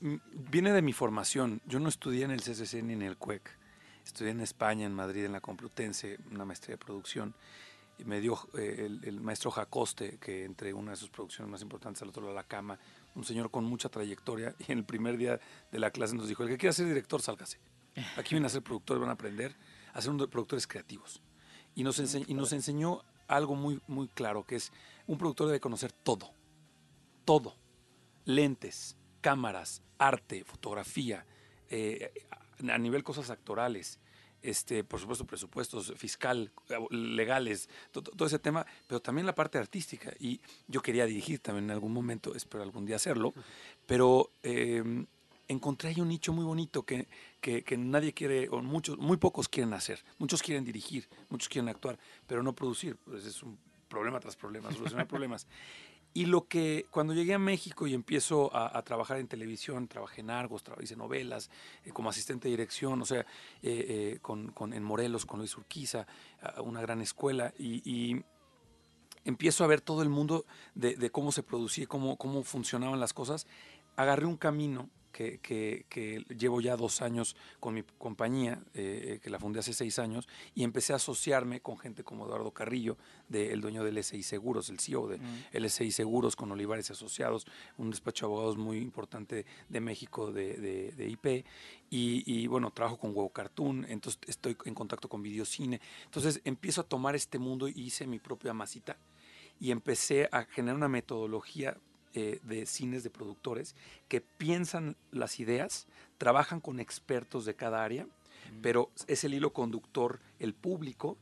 viene 0.00 0.72
de 0.72 0.82
mi 0.82 0.92
formación. 0.92 1.60
Yo 1.66 1.80
no 1.80 1.88
estudié 1.88 2.24
en 2.24 2.30
el 2.30 2.40
CCC 2.40 2.84
ni 2.84 2.92
en 2.92 3.02
el 3.02 3.16
CUEC. 3.16 3.50
Estudié 4.04 4.30
en 4.30 4.40
España, 4.40 4.86
en 4.86 4.94
Madrid, 4.94 5.24
en 5.24 5.32
la 5.32 5.40
Complutense, 5.40 6.18
una 6.30 6.44
maestría 6.44 6.76
de 6.76 6.84
producción 6.84 7.34
me 8.04 8.20
dio 8.20 8.38
eh, 8.56 8.88
el, 9.02 9.20
maestro 9.20 9.50
Jacoste, 9.50 10.18
que 10.18 10.44
entre 10.44 10.72
una 10.72 10.92
de 10.92 10.96
sus 10.96 11.10
producciones 11.10 11.50
más 11.50 11.62
importantes 11.62 12.02
al 12.02 12.08
otro 12.08 12.22
lado 12.22 12.34
de 12.34 12.40
la 12.40 12.46
cama, 12.46 12.78
un 13.14 13.24
señor 13.24 13.50
con 13.50 13.64
mucha 13.64 13.88
trayectoria, 13.88 14.54
y 14.58 14.72
en 14.72 14.78
el 14.78 14.84
primer 14.84 15.16
día 15.16 15.40
de 15.70 15.78
la 15.78 15.90
clase 15.90 16.14
nos 16.14 16.28
dijo, 16.28 16.42
el 16.42 16.48
que 16.48 16.58
quiera 16.58 16.72
ser 16.72 16.86
director, 16.86 17.20
sálgase. 17.22 17.58
Aquí 18.16 18.34
vienen 18.34 18.46
a 18.46 18.48
ser 18.48 18.62
productores, 18.62 19.00
van 19.00 19.10
a 19.10 19.14
aprender 19.14 19.56
a 19.92 20.00
ser 20.00 20.12
productores 20.28 20.66
creativos. 20.66 21.20
Y 21.74 21.84
nos, 21.84 21.98
enseñó, 21.98 23.02
algo 23.26 23.54
muy, 23.54 23.80
muy 23.86 24.08
claro, 24.08 24.44
que 24.44 24.56
es 24.56 24.72
un 25.06 25.18
productor 25.18 25.48
debe 25.48 25.60
conocer 25.60 25.92
todo, 25.92 26.32
todo. 27.24 27.54
Lentes, 28.24 28.96
cámaras, 29.20 29.82
arte, 29.98 30.44
fotografía, 30.44 31.26
eh, 31.68 32.12
a 32.68 32.78
nivel 32.78 33.04
cosas 33.04 33.30
actorales, 33.30 33.98
este, 34.48 34.84
por 34.84 35.00
supuesto, 35.00 35.26
presupuestos 35.26 35.92
fiscal, 35.96 36.50
legales, 36.90 37.68
todo, 37.92 38.26
ese 38.26 38.38
tema, 38.38 38.66
pero 38.86 39.00
también 39.00 39.26
la 39.26 39.34
parte 39.34 39.58
artística. 39.58 40.12
Y 40.18 40.40
yo 40.66 40.80
quería 40.80 41.06
dirigir 41.06 41.40
también 41.40 41.64
en 41.64 41.70
algún 41.72 41.92
momento, 41.92 42.34
espero 42.34 42.62
algún 42.62 42.86
día 42.86 42.96
hacerlo, 42.96 43.34
pero 43.86 44.30
em, 44.42 45.06
encontré 45.48 45.90
ahí 45.90 46.00
un 46.00 46.08
nicho 46.08 46.32
muy 46.32 46.44
bonito 46.44 46.84
que, 46.84 47.08
que, 47.40 47.76
nadie 47.76 48.12
quiere, 48.12 48.48
o 48.48 48.60
muchos, 48.62 48.98
muy 48.98 49.16
pocos 49.16 49.48
quieren 49.48 49.72
hacer. 49.74 50.04
Muchos 50.18 50.42
quieren 50.42 50.64
dirigir, 50.64 51.08
muchos 51.28 51.48
quieren 51.48 51.68
actuar, 51.68 51.98
pero 52.26 52.42
no 52.42 52.54
producir. 52.54 52.96
Pues 52.96 53.24
es 53.24 53.42
un 53.42 53.58
problema 53.88 54.20
tras 54.20 54.36
problema, 54.36 54.70
solucionar 54.72 55.06
problemas. 55.06 55.46
Y 56.14 56.26
lo 56.26 56.48
que, 56.48 56.86
cuando 56.90 57.14
llegué 57.14 57.34
a 57.34 57.38
México 57.38 57.86
y 57.86 57.94
empiezo 57.94 58.50
a, 58.54 58.82
trabajar 58.82 59.18
en 59.18 59.28
televisión, 59.28 59.86
trabajé 59.88 60.22
en 60.22 60.30
Argos, 60.30 60.64
hice 60.80 60.96
novelas, 60.96 61.50
eh, 61.84 61.90
como 61.90 62.10
asistente 62.10 62.48
de 62.48 62.52
dirección, 62.52 63.00
o 63.00 63.04
sea, 63.04 63.20
eh, 63.20 63.24
eh, 63.62 64.18
con, 64.20 64.50
con, 64.52 64.72
en 64.72 64.82
Morelos, 64.82 65.26
con 65.26 65.38
Luis 65.38 65.56
Urquiza, 65.56 66.06
una 66.64 66.80
gran 66.80 67.00
escuela, 67.00 67.52
y, 67.58 68.16
empiezo 69.24 69.62
a 69.62 69.66
ver 69.66 69.82
todo 69.82 70.02
el 70.02 70.08
mundo 70.08 70.46
de, 70.74 70.96
de 70.96 71.10
cómo 71.10 71.32
se 71.32 71.42
producía, 71.42 71.86
cómo, 71.86 72.16
cómo 72.16 72.42
funcionaban 72.42 72.98
las 72.98 73.12
cosas. 73.12 73.46
Agarré 73.94 74.24
un 74.24 74.38
camino 74.38 74.88
que, 75.18 76.24
llevo 76.36 76.60
ya 76.60 76.76
dos 76.76 77.02
años 77.02 77.36
con 77.60 77.74
mi 77.74 77.82
compañía, 77.82 78.62
eh, 78.74 79.20
que 79.22 79.30
la 79.30 79.38
fundé 79.38 79.60
hace 79.60 79.72
seis 79.72 79.98
años, 79.98 80.28
y 80.54 80.64
empecé 80.64 80.92
a 80.92 80.96
asociarme 80.96 81.60
con 81.60 81.78
gente 81.78 82.04
como 82.04 82.26
Eduardo 82.26 82.52
Carrillo, 82.52 82.96
el 83.32 83.60
dueño 83.60 83.84
del 83.84 84.02
SI 84.02 84.22
Seguros, 84.22 84.70
el 84.70 84.78
CEO 84.78 85.08
de 85.08 85.18
mm. 85.18 85.64
LSI 85.64 85.90
Seguros, 85.90 86.36
con 86.36 86.50
Olivares 86.52 86.90
Asociados, 86.90 87.46
un 87.76 87.90
despacho 87.90 88.26
de 88.26 88.32
abogados 88.32 88.56
muy 88.56 88.78
importante 88.78 89.44
de 89.68 89.80
México 89.80 90.32
de, 90.32 90.94
IP, 91.08 91.44
y, 91.90 92.46
bueno, 92.46 92.70
trabajo 92.70 92.98
con 92.98 93.10
Huevo 93.10 93.30
Cartoon, 93.30 93.86
entonces 93.88 94.20
estoy 94.26 94.56
en 94.64 94.74
contacto 94.74 95.08
con 95.08 95.22
Videocine, 95.22 95.80
entonces 96.04 96.40
empiezo 96.44 96.82
a 96.82 96.84
tomar 96.84 97.16
este 97.16 97.38
mundo 97.38 97.68
y 97.68 97.72
hice 97.76 98.06
mi 98.06 98.18
propia 98.18 98.52
masita 98.52 98.98
y 99.60 99.70
empecé 99.70 100.28
a 100.30 100.44
generar 100.44 100.76
una 100.76 100.88
metodología 100.88 101.76
eh, 102.14 102.40
de 102.42 102.66
cines 102.66 103.02
de 103.02 103.10
productores 103.10 103.74
que 104.08 104.20
piensan 104.20 104.96
las 105.10 105.40
ideas, 105.40 105.86
trabajan 106.18 106.60
con 106.60 106.80
expertos 106.80 107.44
de 107.44 107.54
cada 107.54 107.84
área, 107.84 108.06
pero 108.62 108.90
es 109.06 109.24
el 109.24 109.34
hilo 109.34 109.52
conductor 109.52 110.20
el 110.38 110.54
público 110.54 111.18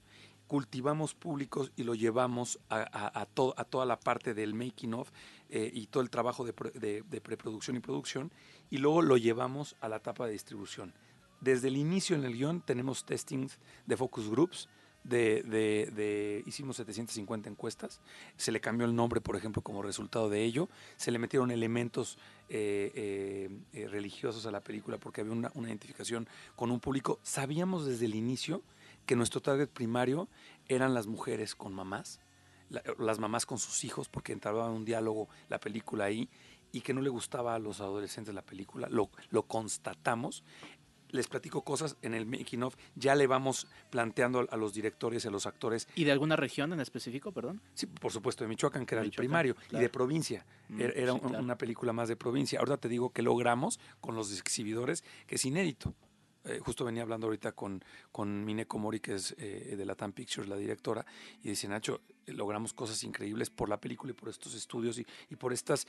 cultivamos 0.47 1.15
públicos 1.15 1.73
y 1.77 1.83
lo 1.83 1.95
llevamos 1.95 2.59
a, 2.71 3.27
toda 3.35 3.87
la 3.87 3.99
parte 3.99 4.35
del 4.35 4.55
making 4.55 4.95
of 4.95 5.11
eh, 5.49 5.71
y 5.73 5.87
todo 5.87 6.03
el 6.03 6.11
trabajo 6.11 6.45
de, 6.45 6.53
preproducción 7.23 7.77
y 7.77 7.81
producción 7.81 8.31
y 8.71 8.79
luego 8.79 9.03
lo 9.03 9.17
llevamos 9.17 9.77
a 9.81 9.89
la 9.89 9.97
etapa 9.97 10.27
de 10.27 10.33
distribución. 10.33 10.95
Desde 11.41 11.69
el 11.69 11.77
inicio 11.77 12.17
en 12.17 12.25
el 12.25 12.35
guion 12.35 12.61
tenemos 12.61 13.05
testings 13.05 13.59
de 13.87 13.97
focus 13.97 14.29
groups, 14.29 14.69
de, 15.09 16.43
hicimos 16.47 16.77
750 16.77 17.49
encuestas, 17.49 18.01
se 18.37 18.53
le 18.53 18.61
cambió 18.61 18.87
el 18.87 18.95
nombre, 18.95 19.21
por 19.21 19.37
ejemplo, 19.37 19.63
como 19.63 19.83
resultado 19.83 20.29
de 20.29 20.43
ello, 20.43 20.69
se 20.97 21.11
le 21.11 21.19
metieron 21.19 21.51
elementos 21.51 22.19
eh, 22.49 23.51
eh, 23.73 23.89
religiosos 23.89 24.47
a 24.47 24.51
la 24.51 24.61
película 24.61 24.99
porque 24.99 25.21
había 25.21 25.33
una, 25.33 25.53
identificación 25.55 26.29
con 26.55 26.71
un 26.71 26.81
público. 26.81 27.19
Sabíamos 27.23 27.87
desde 27.87 28.07
el 28.07 28.15
inicio 28.15 28.63
que 29.05 29.17
nuestro 29.17 29.41
target 29.41 29.69
primario 29.69 30.29
eran 30.69 30.95
las 30.95 31.07
mujeres 31.07 31.55
con 31.55 31.73
mamás, 31.73 32.21
las 32.99 33.21
mamás 33.21 33.47
con 33.47 33.59
sus 33.59 33.85
hijos, 33.85 34.09
porque 34.09 34.33
entraba 34.33 34.69
un 34.71 34.85
diálogo 34.85 35.29
la 35.49 35.61
película 35.61 36.07
ahí, 36.07 36.29
y 36.73 36.81
que 36.81 36.93
no 36.93 37.01
le 37.01 37.09
gustaba 37.09 37.55
a 37.55 37.59
los 37.59 37.81
adolescentes 37.81 38.35
la 38.35 38.43
película, 38.43 38.89
lo, 38.91 39.09
lo 39.31 39.45
constatamos. 39.45 40.45
Les 41.11 41.29
platico 41.29 41.63
cosas 41.63 41.97
en 42.03 42.15
el 42.15 42.27
making 42.27 42.63
of, 42.63 42.77
ya 42.95 43.15
le 43.15 43.27
vamos 43.27 43.67
planteando 43.91 44.47
a 44.51 44.57
los 44.57 44.75
directores 44.75 45.25
y 45.25 45.29
a 45.29 45.31
los 45.31 45.47
actores. 45.47 45.89
¿Y 45.95 46.05
de 46.05 46.13
alguna 46.13 46.37
región 46.37 46.73
en 46.73 46.81
específico, 46.81 47.33
perdón? 47.33 47.61
Sí, 47.75 47.87
por 47.87 48.13
supuesto, 48.13 48.45
de 48.45 48.49
Michoacán, 48.49 48.87
que 48.87 48.95
era 48.95 49.05
el 49.05 49.11
primario, 49.11 49.57
y 49.71 49.77
de 49.79 49.89
provincia. 49.89 50.45
Mm, 50.69 50.81
era, 50.81 51.13
una 51.15 51.57
película 51.57 51.93
más 51.93 52.09
de 52.09 52.17
provincia. 52.17 52.59
Ahora 52.59 52.77
te 52.77 52.89
digo 52.89 53.11
que 53.11 53.23
logramos 53.23 53.79
con 54.01 54.15
los 54.15 54.37
exhibidores, 54.39 55.05
que 55.27 55.37
es 55.37 55.45
inédito. 55.45 55.95
Eh, 56.47 56.61
justo 56.61 56.85
venía 56.85 57.03
hablando 57.03 57.27
ahorita 57.27 57.53
con, 57.53 57.83
con 58.13 58.45
Mineko 58.45 58.79
Mori, 58.79 59.01
que 59.01 59.15
es 59.15 59.35
eh, 59.39 59.75
de 59.77 59.85
la 59.85 59.97
TAM 59.97 60.13
Pictures, 60.13 60.49
la 60.49 60.57
directora, 60.57 61.05
y 61.43 61.49
dice, 61.49 61.67
Nacho, 61.67 62.03
eh, 62.25 62.33
logramos 62.33 62.73
cosas 62.73 63.03
increíbles 63.03 63.51
por 63.51 63.69
la 63.69 63.81
película 63.81 64.13
y 64.13 64.15
por 64.15 64.29
estos 64.29 64.55
estudios 64.55 64.99
y, 64.99 65.07
y 65.29 65.37
por 65.37 65.53
estas, 65.53 65.89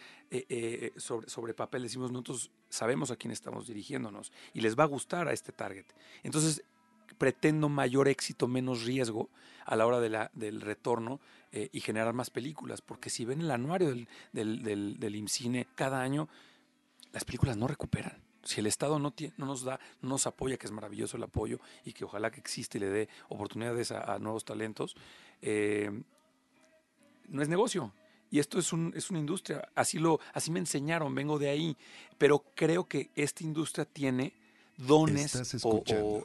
sobre, 0.98 1.30
sobre 1.30 1.54
papel, 1.54 1.84
decimos, 1.84 2.12
nosotros 2.12 2.52
sabemos 2.70 3.12
a 3.12 3.16
quién 3.16 3.32
estamos 3.32 3.68
dirigiéndonos 3.68 4.32
y 4.54 4.62
les 4.62 4.78
va 4.78 4.84
a 4.84 4.88
gustar 4.88 5.28
a 5.28 5.34
este 5.34 5.52
target. 5.52 5.86
Entonces, 6.24 6.64
pretendo 7.18 7.70
mayor 7.70 8.08
éxito, 8.08 8.48
menos 8.48 8.84
riesgo 8.84 9.30
a 9.66 9.76
la 9.76 9.86
hora 9.86 10.00
del 10.00 10.62
retorno 10.62 11.20
y 11.52 11.80
generar 11.80 12.14
más 12.14 12.30
películas, 12.30 12.82
porque 12.82 13.10
si 13.10 13.26
ven 13.26 13.42
el 13.42 13.52
anuario 13.52 13.90
del, 13.90 14.08
del, 14.32 14.64
del, 14.64 15.00
del 15.00 15.16
IMCINE 15.16 15.68
cada 15.76 16.02
año, 16.02 16.30
las 17.12 17.26
películas 17.26 17.58
no 17.58 17.68
recuperan 17.68 18.27
si 18.48 18.62
el 18.62 18.68
Estado 18.68 18.98
no, 18.98 19.12
tiene, 19.12 19.34
no 19.38 19.46
nos 19.46 19.64
da, 19.64 19.80
no 20.02 20.10
nos 20.10 20.26
apoya, 20.26 20.58
que 20.58 20.66
es 20.66 20.72
maravilloso 20.72 21.18
el 21.18 21.24
apoyo 21.24 21.60
y 21.84 21.94
que 21.94 22.06
ojalá 22.06 22.32
que 22.32 22.40
existe 22.40 22.78
y 22.78 22.82
le 22.82 22.90
dé 22.90 23.10
oportunidades 23.30 23.92
a, 23.92 24.18
nuevos 24.20 24.46
talentos, 24.46 24.96
eh, 25.42 25.92
no 27.28 27.42
es 27.42 27.50
negocio. 27.50 27.94
Y 28.30 28.40
esto 28.40 28.60
es, 28.60 28.74
un, 28.74 28.94
es 28.96 29.10
una 29.10 29.20
industria. 29.20 29.70
Así, 29.76 30.00
lo, 30.00 30.20
así 30.34 30.52
me 30.52 30.60
enseñaron, 30.60 31.14
vengo 31.16 31.40
de 31.40 31.50
ahí. 31.50 31.78
Pero 32.18 32.44
creo 32.56 32.86
que 32.86 33.10
esta 33.16 33.44
industria 33.44 33.86
tiene 33.86 34.34
dones 34.78 35.36
o, 35.64 35.84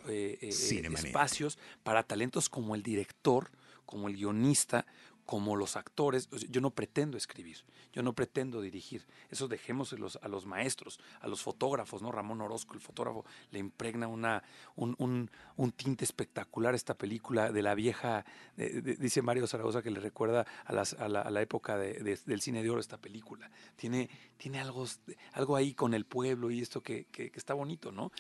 eh, 0.09 0.39
eh, 0.41 0.49
espacios 0.49 1.59
para 1.83 2.03
talentos 2.03 2.49
como 2.49 2.75
el 2.75 2.83
director, 2.83 3.51
como 3.87 4.09
el 4.09 4.17
guionista, 4.17 4.87
como 5.27 5.57
los 5.57 5.77
actores, 5.77 6.29
yo 6.51 6.61
no 6.61 6.71
pretendo 6.71 7.17
escribir, 7.17 7.59
yo 7.93 8.03
no 8.03 8.13
pretendo 8.13 8.61
dirigir, 8.61 9.07
eso 9.31 9.49
dejemos 9.49 9.95
a 10.21 10.29
los 10.29 10.47
maestros, 10.47 10.99
a 11.21 11.29
los 11.29 11.43
fotógrafos, 11.43 12.03
¿no? 12.03 12.11
Ramón 12.11 12.41
Orozco, 12.41 12.75
el 12.75 12.81
fotógrafo, 12.81 13.25
le 13.51 13.59
impregna 13.59 14.09
una, 14.09 14.43
un, 14.77 15.31
tinte 15.77 16.05
espectacular 16.05 16.75
a 16.75 16.77
esta 16.77 16.95
película 16.95 17.53
de 17.53 17.63
la 17.63 17.75
vieja, 17.75 18.25
dice 18.57 19.23
Mario 19.23 19.47
Zaragoza 19.47 19.83
que 19.83 19.91
le 19.91 20.01
recuerda 20.01 20.47
a, 20.65 21.09
la, 21.09 21.43
época 21.43 21.79
del 21.79 22.41
cine 22.41 22.63
de 22.63 22.71
oro 22.71 22.81
esta 22.81 22.99
película, 22.99 23.51
tiene, 23.77 24.11
tiene 24.37 24.61
algo, 24.61 24.87
algo 25.33 25.57
ahí 25.57 25.75
con 25.75 25.95
el 25.95 26.05
pueblo 26.05 26.51
y 26.51 26.61
esto 26.61 26.83
que 26.83 27.07
está 27.35 27.55
bonito, 27.55 27.93
¿no? 27.93 28.11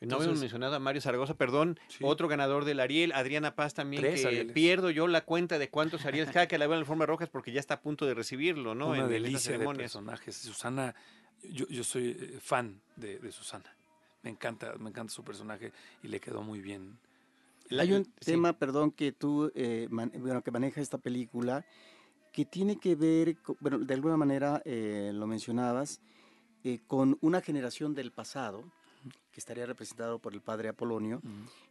No 0.00 0.16
habíamos 0.16 0.38
mencionado 0.38 0.76
a 0.76 0.78
Mario 0.78 1.00
Zaragoza, 1.00 1.34
perdón, 1.34 1.78
otro 2.02 2.28
ganador 2.28 2.64
del 2.64 2.78
Ariel, 2.78 3.12
Adriana 3.12 3.56
Paz 3.56 3.74
también, 3.74 4.02
que 4.02 4.44
pierdo 4.54 4.90
yo 4.90 5.08
la 5.08 5.22
cuenta 5.22 5.58
de 5.58 5.70
cuántos 5.70 6.04
Ariel, 6.06 6.26
cada 6.32 6.46
que 6.46 6.58
la 6.58 6.66
veo 6.66 6.74
en 6.74 6.80
la 6.80 6.86
forma 6.86 7.06
roja 7.06 7.24
es 7.24 7.30
porque 7.30 7.50
ya 7.50 7.60
está 7.60 7.74
a 7.74 7.80
punto 7.80 8.06
de 8.06 8.14
recibirlo, 8.14 8.74
¿no? 8.74 8.88
Una 8.88 9.00
en 9.00 9.08
delicia 9.08 9.58
de 9.58 9.66
personajes. 9.74 10.36
Susana, 10.36 10.94
yo, 11.42 11.66
yo 11.68 11.82
soy 11.82 12.10
eh, 12.10 12.38
fan 12.40 12.80
de, 12.96 13.32
Susana. 13.32 13.74
Me 14.22 14.30
encanta, 14.30 14.74
me 14.78 14.90
encanta 14.90 15.12
su 15.12 15.24
personaje 15.24 15.72
y 16.02 16.08
le 16.08 16.20
quedó 16.20 16.42
muy 16.42 16.60
bien. 16.60 16.98
Hay 17.70 17.92
un 17.92 18.04
tema, 18.04 18.54
perdón, 18.54 18.92
que 18.92 19.12
tú, 19.12 19.52
eh, 19.54 19.88
bueno, 19.90 20.42
que 20.42 20.50
maneja 20.50 20.80
esta 20.80 20.98
película, 20.98 21.66
que 22.32 22.44
tiene 22.44 22.78
que 22.78 22.94
ver, 22.94 23.36
bueno, 23.60 23.78
de 23.78 23.94
alguna 23.94 24.16
manera 24.16 24.62
eh, 24.64 25.10
lo 25.12 25.26
mencionabas, 25.26 26.00
con 26.86 27.16
una 27.22 27.40
generación 27.40 27.94
del 27.94 28.12
pasado, 28.12 28.62
que 29.32 29.40
estaría 29.40 29.66
representado 29.66 30.18
por 30.18 30.34
el 30.34 30.40
padre 30.40 30.68
Apolonio, 30.68 31.22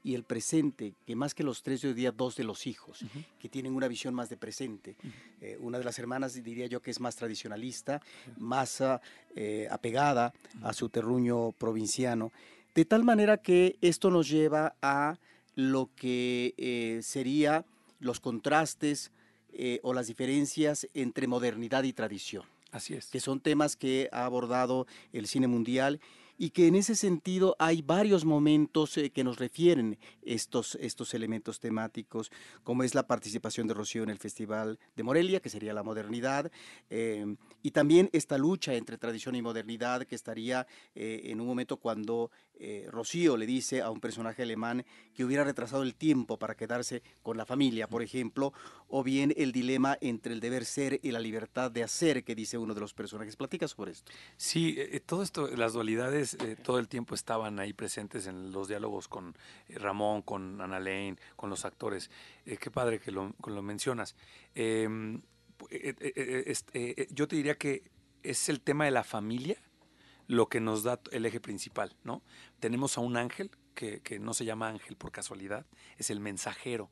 y 0.03 0.15
el 0.15 0.23
presente, 0.23 0.93
que 1.05 1.15
más 1.15 1.33
que 1.33 1.43
los 1.43 1.63
tres, 1.63 1.81
yo 1.81 1.89
diría 1.89 2.11
dos 2.11 2.35
de 2.35 2.43
los 2.43 2.67
hijos, 2.67 3.03
que 3.39 3.49
tienen 3.49 3.75
una 3.75 3.87
visión 3.87 4.13
más 4.13 4.29
de 4.29 4.37
presente. 4.37 4.95
Eh, 5.41 5.57
una 5.59 5.77
de 5.77 5.83
las 5.83 5.99
hermanas 5.99 6.33
diría 6.41 6.67
yo 6.67 6.81
que 6.81 6.91
es 6.91 6.99
más 6.99 7.15
tradicionalista, 7.15 8.01
más 8.37 8.81
ah, 8.81 9.01
eh, 9.35 9.67
apegada 9.69 10.33
a 10.61 10.73
su 10.73 10.89
terruño 10.89 11.51
provinciano, 11.51 12.31
de 12.73 12.85
tal 12.85 13.03
manera 13.03 13.37
que 13.37 13.77
esto 13.81 14.11
nos 14.11 14.29
lleva 14.29 14.75
a 14.81 15.17
lo 15.55 15.89
que 15.95 16.53
eh, 16.57 17.01
sería 17.03 17.65
los 17.99 18.19
contrastes 18.19 19.11
o 19.81 19.91
las 19.91 20.05
diferencias 20.05 20.87
entre 20.93 21.25
modernidad 21.25 21.83
y 21.83 21.91
tradición. 21.91 22.43
Así 22.71 22.93
es. 22.93 23.07
Que 23.07 23.19
son 23.19 23.39
temas 23.39 23.75
que 23.75 24.07
ha 24.11 24.25
abordado 24.25 24.85
el 25.13 25.25
cine 25.27 25.47
mundial 25.47 25.99
y 26.37 26.51
que 26.51 26.67
en 26.67 26.75
ese 26.75 26.95
sentido 26.95 27.55
hay 27.59 27.81
varios 27.81 28.23
momentos 28.23 28.97
eh, 28.97 29.09
que 29.09 29.23
nos 29.23 29.37
refieren 29.37 29.97
estos, 30.21 30.75
estos 30.75 31.13
elementos 31.13 31.59
temáticos, 31.59 32.31
como 32.63 32.83
es 32.83 32.93
la 32.93 33.07
participación 33.07 33.67
de 33.67 33.73
Rocío 33.73 34.03
en 34.03 34.09
el 34.09 34.19
Festival 34.19 34.79
de 34.95 35.03
Morelia, 35.03 35.39
que 35.39 35.49
sería 35.49 35.73
la 35.73 35.83
modernidad, 35.83 36.51
eh, 36.89 37.35
y 37.63 37.71
también 37.71 38.09
esta 38.13 38.37
lucha 38.37 38.75
entre 38.75 38.97
tradición 38.97 39.35
y 39.35 39.41
modernidad 39.41 40.03
que 40.03 40.15
estaría 40.15 40.67
eh, 40.93 41.21
en 41.25 41.41
un 41.41 41.47
momento 41.47 41.77
cuando 41.77 42.31
Rocío 42.87 43.37
le 43.37 43.45
dice 43.45 43.83
a 43.83 43.91
un 43.91 43.99
personaje 43.99 44.41
alemán 44.41 44.83
que 45.13 45.23
hubiera 45.23 45.43
retrasado 45.43 45.83
el 45.83 45.93
tiempo 45.93 46.39
para 46.39 46.55
quedarse 46.55 47.03
con 47.21 47.37
la 47.37 47.45
familia, 47.45 47.87
por 47.87 48.01
ejemplo, 48.01 48.51
o 48.87 49.03
bien 49.03 49.31
el 49.37 49.51
dilema 49.51 49.95
entre 50.01 50.33
el 50.33 50.39
deber 50.39 50.65
ser 50.65 50.99
y 51.03 51.11
la 51.11 51.19
libertad 51.19 51.69
de 51.69 51.83
hacer 51.83 52.23
que 52.23 52.33
dice 52.33 52.57
uno 52.57 52.73
de 52.73 52.81
los 52.81 52.95
personajes. 52.95 53.35
Platica 53.35 53.67
sobre 53.67 53.91
esto. 53.91 54.11
Sí, 54.37 54.75
todo 55.05 55.21
esto, 55.21 55.55
las 55.55 55.73
dualidades 55.73 56.26
eh, 56.35 56.55
todo 56.61 56.79
el 56.79 56.87
tiempo 56.87 57.15
estaban 57.15 57.59
ahí 57.59 57.73
presentes 57.73 58.27
en 58.27 58.51
los 58.51 58.67
diálogos 58.67 59.07
con 59.07 59.35
eh, 59.67 59.77
Ramón, 59.77 60.21
con 60.21 60.61
Ana 60.61 60.79
Lane, 60.79 61.17
con 61.35 61.49
los 61.49 61.65
actores. 61.65 62.09
Eh, 62.45 62.57
qué 62.57 62.71
padre 62.71 62.99
que 62.99 63.11
lo, 63.11 63.33
mencionas. 63.61 64.15
Em, 64.55 65.21
yo 67.11 67.27
te 67.27 67.35
diría 67.35 67.55
que 67.57 67.83
es 68.23 68.49
el 68.49 68.61
tema 68.61 68.85
de 68.85 68.91
la 68.91 69.03
familia 69.03 69.57
lo 70.27 70.49
que 70.49 70.59
nos 70.59 70.83
da 70.83 70.99
el 71.11 71.25
eje 71.25 71.39
principal, 71.39 71.95
¿no? 72.03 72.21
Tenemos 72.59 72.97
a 72.97 73.01
un 73.01 73.15
ángel 73.15 73.49
que 73.73 74.19
no 74.19 74.33
se 74.33 74.43
llama 74.43 74.67
ángel 74.67 74.97
por 74.97 75.11
casualidad, 75.11 75.65
es 75.97 76.09
el 76.09 76.19
mensajero 76.19 76.89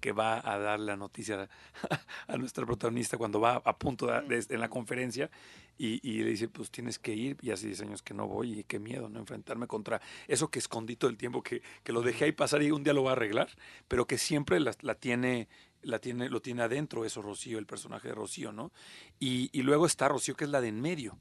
que 0.00 0.12
va 0.12 0.40
a 0.44 0.58
dar 0.58 0.80
la 0.80 0.96
noticia 0.96 1.48
a 2.28 2.36
nuestra 2.36 2.64
protagonista 2.66 3.16
cuando 3.16 3.40
va 3.40 3.62
a 3.64 3.78
punto 3.78 4.06
de, 4.06 4.44
en 4.48 4.60
la 4.60 4.68
conferencia 4.68 5.30
y, 5.78 6.22
le 6.22 6.30
dice, 6.30 6.48
pues 6.48 6.70
tienes 6.70 6.98
que 6.98 7.14
ir, 7.14 7.36
y 7.42 7.50
hace 7.50 7.66
10 7.66 7.82
años 7.82 8.02
que 8.02 8.14
no 8.14 8.26
voy, 8.26 8.60
y 8.60 8.64
qué 8.64 8.78
miedo, 8.78 9.10
¿no? 9.10 9.18
Enfrentarme 9.18 9.66
contra 9.66 10.00
eso 10.26 10.48
que 10.48 10.58
escondí 10.58 10.96
todo 10.96 11.10
el 11.10 11.18
tiempo, 11.18 11.42
que, 11.42 11.60
que 11.82 11.92
lo 11.92 12.00
dejé 12.00 12.24
ahí 12.24 12.32
pasar 12.32 12.62
y 12.62 12.70
un 12.70 12.82
día 12.82 12.94
lo 12.94 13.04
va 13.04 13.10
a 13.10 13.12
arreglar, 13.12 13.50
pero 13.86 14.06
que 14.06 14.16
siempre 14.16 14.58
la, 14.58 14.72
tiene 14.94 15.48
la 15.82 15.98
tiene, 15.98 16.30
lo 16.30 16.40
tiene 16.40 16.62
adentro 16.62 17.04
eso 17.04 17.20
Rocío, 17.20 17.58
el 17.58 17.66
personaje 17.66 18.08
de 18.08 18.14
Rocío, 18.14 18.52
¿no? 18.52 18.72
Y, 19.20 19.50
y, 19.52 19.62
luego 19.62 19.84
está 19.86 20.08
Rocío, 20.08 20.34
que 20.34 20.44
es 20.44 20.50
la 20.50 20.62
de 20.62 20.68
en 20.68 20.80
medio. 20.80 21.18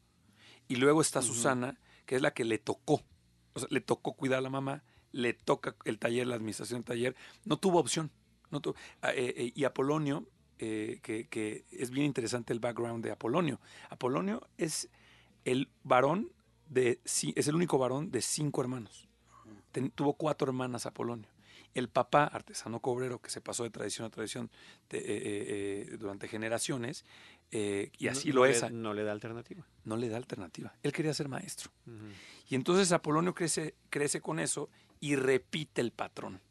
Y 0.67 0.77
luego 0.77 1.01
está 1.01 1.21
Susana, 1.21 1.77
que 2.05 2.15
es 2.15 2.21
la 2.21 2.31
que 2.31 2.45
le 2.45 2.57
tocó. 2.57 3.03
O 3.53 3.59
sea, 3.59 3.67
le 3.69 3.81
tocó 3.81 4.13
cuidar 4.13 4.39
a 4.39 4.41
la 4.41 4.49
mamá, 4.49 4.83
le 5.11 5.33
toca 5.33 5.75
el 5.85 5.99
taller, 5.99 6.25
la 6.27 6.35
administración 6.35 6.79
del 6.79 6.85
taller. 6.85 7.15
No 7.43 7.57
tuvo 7.57 7.79
opción. 7.79 8.09
No 8.55 8.73
ah, 9.01 9.11
eh, 9.13 9.33
eh, 9.37 9.51
y 9.53 9.63
Apolonio, 9.63 10.25
eh, 10.59 10.99
que, 11.01 11.65
es 11.71 11.89
bien 11.89 12.05
interesante 12.05 12.53
el 12.53 12.59
background 12.59 13.03
de 13.03 13.11
Apolonio. 13.11 13.59
Apolonio 13.89 14.47
es 14.57 14.89
el 15.43 15.69
varón 15.83 16.31
de 16.69 16.99
es 17.03 17.47
el 17.47 17.55
único 17.55 17.77
varón 17.77 18.09
de 18.11 18.21
cinco 18.21 18.61
hermanos. 18.61 19.07
tuvo 19.93 20.13
cuatro 20.13 20.47
hermanas 20.47 20.85
Apolonio. 20.85 21.29
el 21.75 21.89
papá, 21.89 22.23
artesano 22.23 22.79
cobrero, 22.79 23.19
que 23.19 23.29
se 23.29 23.41
pasó 23.41 23.63
de 23.63 23.69
tradición 23.69 24.07
a 24.07 24.09
tradición 24.09 24.49
durante 25.99 26.27
generaciones, 26.27 27.05
y 27.51 28.07
así 28.07 28.31
lo 28.31 28.45
es. 28.45 28.71
no 28.71 28.93
le 28.93 29.03
da 29.03 29.11
alternativa. 29.11 29.67
No 29.83 29.97
le 29.97 30.09
da 30.09 30.17
alternativa. 30.17 30.73
Él 30.81 30.93
quería 30.93 31.13
ser 31.13 31.27
maestro. 31.27 31.69
Y 32.47 32.55
entonces 32.55 32.91
Apolonio 32.91 33.35
crece, 33.35 33.75
crece 33.89 34.21
con 34.21 34.39
eso 34.39 34.69
y 34.99 35.15
repite 35.15 35.81
el 35.81 35.91
patrón. 35.91 36.41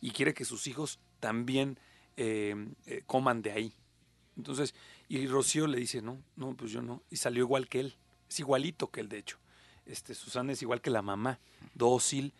Y 0.00 0.10
quiere 0.10 0.34
que 0.34 0.44
sus 0.44 0.66
hijos 0.66 1.00
también 1.20 1.78
coman 3.06 3.42
de 3.42 3.52
ahí. 3.52 3.72
Entonces, 4.36 4.74
y 5.08 5.26
Rocío 5.26 5.66
le 5.66 5.78
dice, 5.78 6.02
no, 6.02 6.18
no, 6.36 6.54
pues 6.54 6.70
yo 6.72 6.82
no. 6.82 7.02
Y 7.10 7.16
salió 7.16 7.42
igual 7.42 7.68
que 7.68 7.80
él. 7.80 7.94
Es 8.28 8.40
igualito 8.40 8.90
que 8.90 9.00
él, 9.00 9.08
de 9.08 9.18
hecho. 9.18 9.38
Este, 9.84 10.14
Susana 10.14 10.52
es 10.52 10.62
igual 10.62 10.80
que 10.80 10.90
la 10.90 11.02
mamá, 11.02 11.38
dócil 11.74 12.32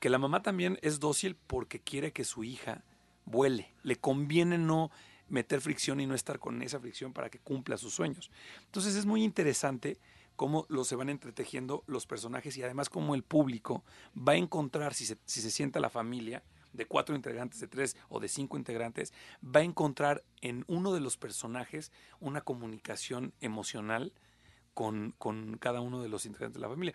que 0.00 0.10
la 0.10 0.18
mamá 0.18 0.42
también 0.42 0.78
es 0.82 1.00
dócil 1.00 1.36
porque 1.46 1.80
quiere 1.80 2.12
que 2.12 2.24
su 2.24 2.44
hija 2.44 2.84
vuele. 3.24 3.72
Le 3.82 3.96
conviene 3.96 4.58
no 4.58 4.90
meter 5.28 5.60
fricción 5.60 6.00
y 6.00 6.06
no 6.06 6.14
estar 6.14 6.38
con 6.38 6.62
esa 6.62 6.80
fricción 6.80 7.12
para 7.12 7.30
que 7.30 7.38
cumpla 7.38 7.76
sus 7.76 7.94
sueños. 7.94 8.30
Entonces 8.66 8.94
es 8.94 9.06
muy 9.06 9.24
interesante 9.24 9.98
cómo 10.36 10.66
lo 10.68 10.84
se 10.84 10.96
van 10.96 11.08
entretejiendo 11.08 11.82
los 11.86 12.06
personajes 12.06 12.56
y 12.56 12.62
además 12.62 12.88
cómo 12.88 13.14
el 13.14 13.24
público 13.24 13.82
va 14.16 14.32
a 14.32 14.36
encontrar, 14.36 14.94
si 14.94 15.04
se, 15.04 15.18
si 15.26 15.40
se 15.40 15.50
sienta 15.50 15.80
la 15.80 15.90
familia, 15.90 16.42
de 16.72 16.86
cuatro 16.86 17.14
integrantes, 17.14 17.60
de 17.60 17.68
tres 17.68 17.96
o 18.08 18.20
de 18.20 18.28
cinco 18.28 18.56
integrantes, 18.56 19.12
va 19.44 19.60
a 19.60 19.64
encontrar 19.64 20.24
en 20.40 20.64
uno 20.68 20.92
de 20.92 21.00
los 21.00 21.16
personajes 21.16 21.92
una 22.20 22.40
comunicación 22.40 23.32
emocional 23.40 24.12
con, 24.74 25.14
con, 25.18 25.56
cada 25.58 25.80
uno 25.80 26.02
de 26.02 26.08
los 26.08 26.24
integrantes 26.24 26.54
de 26.54 26.60
la 26.60 26.68
familia 26.68 26.94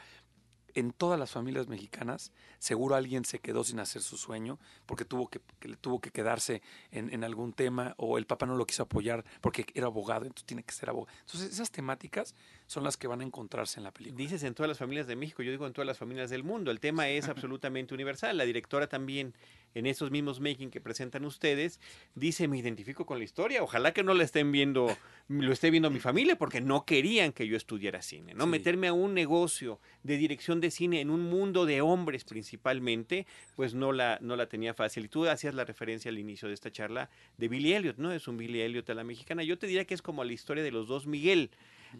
en 0.75 0.91
todas 0.91 1.19
las 1.19 1.31
familias 1.31 1.67
mexicanas, 1.67 2.31
seguro 2.59 2.95
alguien 2.95 3.25
se 3.25 3.39
quedó 3.39 3.63
sin 3.63 3.79
hacer 3.79 4.01
su 4.01 4.17
sueño 4.17 4.59
porque 4.85 5.05
tuvo 5.05 5.29
que, 5.29 5.39
tuvo 5.81 5.99
que 5.99 6.11
quedarse 6.11 6.61
en, 6.91 7.23
algún 7.23 7.53
tema 7.53 7.93
o 7.97 8.17
el 8.17 8.25
papá 8.25 8.45
no 8.45 8.55
lo 8.55 8.65
quiso 8.65 8.83
apoyar 8.83 9.23
porque 9.41 9.65
era 9.73 9.87
abogado, 9.87 10.25
entonces 10.25 10.45
tiene 10.45 10.63
que 10.63 10.73
ser 10.73 10.89
abogado. 10.89 11.15
Entonces 11.21 11.51
esas 11.51 11.71
temáticas 11.71 12.33
son 12.67 12.83
las 12.83 12.97
que 12.97 13.07
van 13.07 13.21
a 13.21 13.23
encontrarse 13.23 13.79
en 13.79 13.83
la 13.83 13.91
película. 13.91 14.17
Dices 14.17 14.43
en 14.43 14.53
todas 14.53 14.67
las 14.67 14.77
familias 14.77 15.07
de 15.07 15.15
México, 15.15 15.43
yo 15.43 15.51
digo 15.51 15.67
en 15.67 15.73
todas 15.73 15.87
las 15.87 15.97
familias 15.97 16.29
del 16.29 16.43
mundo. 16.43 16.71
El 16.71 16.79
tema 16.79 17.09
es 17.09 17.27
absolutamente 17.29 17.93
universal. 17.93 18.37
La 18.37 18.45
directora 18.45 18.87
también 18.87 19.33
en 19.75 19.85
esos 19.85 20.11
mismos 20.11 20.39
making 20.39 20.69
que 20.69 20.81
presentan 20.81 21.25
ustedes, 21.25 21.79
dice, 22.15 22.47
me 22.47 22.57
identifico 22.57 23.05
con 23.05 23.17
la 23.17 23.23
historia, 23.23 23.63
ojalá 23.63 23.91
que 23.91 24.03
no 24.03 24.13
la 24.13 24.23
estén 24.23 24.51
viendo, 24.51 24.95
lo 25.27 25.51
esté 25.51 25.71
viendo 25.71 25.89
mi 25.89 25.99
familia, 25.99 26.37
porque 26.37 26.61
no 26.61 26.85
querían 26.85 27.31
que 27.31 27.47
yo 27.47 27.57
estudiara 27.57 28.01
cine, 28.01 28.33
¿no? 28.33 28.45
Meterme 28.45 28.87
a 28.87 28.93
un 28.93 29.13
negocio 29.13 29.79
de 30.03 30.17
dirección 30.17 30.61
de 30.61 30.71
cine 30.71 31.01
en 31.01 31.09
un 31.09 31.21
mundo 31.21 31.65
de 31.65 31.81
hombres 31.81 32.23
principalmente, 32.23 33.25
pues 33.55 33.73
no 33.73 33.91
la, 33.91 34.19
no 34.21 34.35
la 34.35 34.47
tenía 34.47 34.73
fácil. 34.73 35.05
Y 35.05 35.07
tú 35.07 35.27
hacías 35.27 35.55
la 35.55 35.65
referencia 35.65 36.09
al 36.09 36.19
inicio 36.19 36.47
de 36.47 36.53
esta 36.53 36.71
charla 36.71 37.09
de 37.37 37.47
Billy 37.47 37.73
Elliot, 37.73 37.97
¿no? 37.97 38.11
Es 38.11 38.27
un 38.27 38.37
Billy 38.37 38.61
Elliot 38.61 38.89
a 38.89 38.93
la 38.93 39.03
mexicana. 39.03 39.43
Yo 39.43 39.57
te 39.57 39.67
diría 39.67 39.85
que 39.85 39.93
es 39.93 40.01
como 40.01 40.23
la 40.23 40.33
historia 40.33 40.63
de 40.63 40.71
los 40.71 40.87
dos 40.87 41.07
Miguel. 41.07 41.49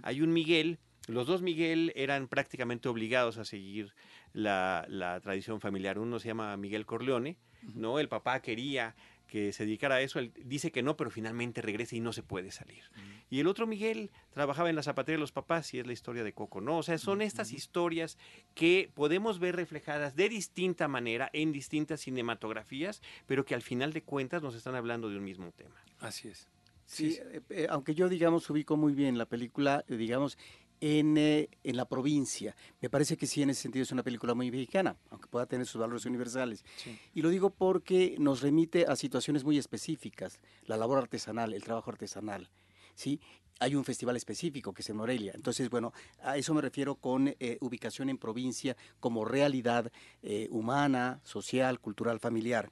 Hay 0.01 0.21
un 0.21 0.33
Miguel 0.33 0.79
los 1.07 1.27
dos 1.27 1.41
Miguel 1.41 1.91
eran 1.95 2.29
prácticamente 2.29 2.87
obligados 2.87 3.37
a 3.37 3.43
seguir 3.43 3.93
la, 4.31 4.85
la, 4.87 5.19
tradición 5.19 5.59
familiar. 5.59 5.99
Uno 5.99 6.17
se 6.17 6.29
llama 6.29 6.55
Miguel 6.55 6.85
Corleone, 6.85 7.37
¿no? 7.75 7.99
El 7.99 8.07
papá 8.07 8.41
quería 8.41 8.95
que 9.27 9.51
se 9.51 9.65
dedicara 9.65 9.95
a 9.95 10.01
eso, 10.01 10.19
él 10.19 10.31
dice 10.45 10.71
que 10.71 10.83
no, 10.83 10.95
pero 10.95 11.09
finalmente 11.09 11.61
regresa 11.61 11.95
y 11.95 11.99
no 11.99 12.13
se 12.13 12.21
puede 12.21 12.51
salir. 12.51 12.83
Y 13.31 13.39
el 13.39 13.47
otro 13.47 13.65
Miguel 13.65 14.11
trabajaba 14.29 14.69
en 14.69 14.75
la 14.75 14.83
zapatería 14.83 15.17
de 15.17 15.21
los 15.21 15.31
papás 15.31 15.73
y 15.73 15.79
es 15.79 15.87
la 15.87 15.93
historia 15.93 16.23
de 16.23 16.33
Coco, 16.33 16.61
¿no? 16.61 16.77
O 16.77 16.83
sea, 16.83 16.99
son 16.99 17.23
estas 17.23 17.51
historias 17.51 18.19
que 18.53 18.91
podemos 18.93 19.39
ver 19.39 19.55
reflejadas 19.55 20.15
de 20.15 20.29
distinta 20.29 20.87
manera 20.87 21.31
en 21.33 21.51
distintas 21.51 22.01
cinematografías, 22.01 23.01
pero 23.25 23.43
que 23.43 23.55
al 23.55 23.63
final 23.63 23.91
de 23.91 24.03
cuentas 24.03 24.43
nos 24.43 24.53
están 24.53 24.75
hablando 24.75 25.09
de 25.09 25.17
un 25.17 25.23
mismo 25.23 25.51
tema. 25.51 25.83
Así 25.99 26.27
es. 26.27 26.47
Sí, 26.85 27.17
eh, 27.19 27.41
eh, 27.49 27.67
aunque 27.69 27.95
yo, 27.95 28.09
digamos, 28.09 28.49
ubico 28.49 28.77
muy 28.77 28.93
bien 28.93 29.17
la 29.17 29.25
película, 29.25 29.83
digamos, 29.87 30.37
eh, 30.85 31.47
en, 31.63 31.77
la 31.77 31.85
provincia. 31.85 32.57
Me 32.81 32.89
parece 32.89 33.15
que 33.15 33.25
sí, 33.25 33.41
en 33.41 33.49
ese 33.49 33.61
sentido 33.61 33.83
es 33.83 33.91
una 33.93 34.03
película 34.03 34.33
muy 34.33 34.51
mexicana, 34.51 34.97
aunque 35.11 35.29
pueda 35.29 35.45
tener 35.45 35.65
sus 35.65 35.79
valores 35.79 36.05
universales. 36.05 36.65
Y 37.13 37.21
lo 37.21 37.29
digo 37.29 37.51
porque 37.51 38.17
nos 38.19 38.41
remite 38.41 38.85
a 38.85 38.97
situaciones 38.97 39.45
muy 39.45 39.57
específicas, 39.57 40.41
la 40.65 40.75
labor 40.75 40.97
artesanal, 40.97 41.53
el 41.53 41.63
trabajo 41.63 41.89
artesanal. 41.89 42.49
¿Sí? 42.95 43.19
hay 43.63 43.75
un 43.75 43.85
festival 43.85 44.17
específico 44.17 44.73
que 44.73 44.81
es 44.81 44.89
en 44.89 44.97
Morelia. 44.97 45.31
Entonces, 45.35 45.69
bueno, 45.69 45.93
a 46.21 46.37
eso 46.37 46.53
me 46.53 46.61
refiero 46.61 46.95
con 46.95 47.29
eh, 47.39 47.57
ubicación 47.61 48.09
en 48.09 48.17
provincia 48.17 48.75
como 48.99 49.23
realidad 49.23 49.91
eh, 50.21 50.47
humana, 50.51 51.21
social, 51.23 51.79
cultural, 51.79 52.19
familiar. 52.19 52.69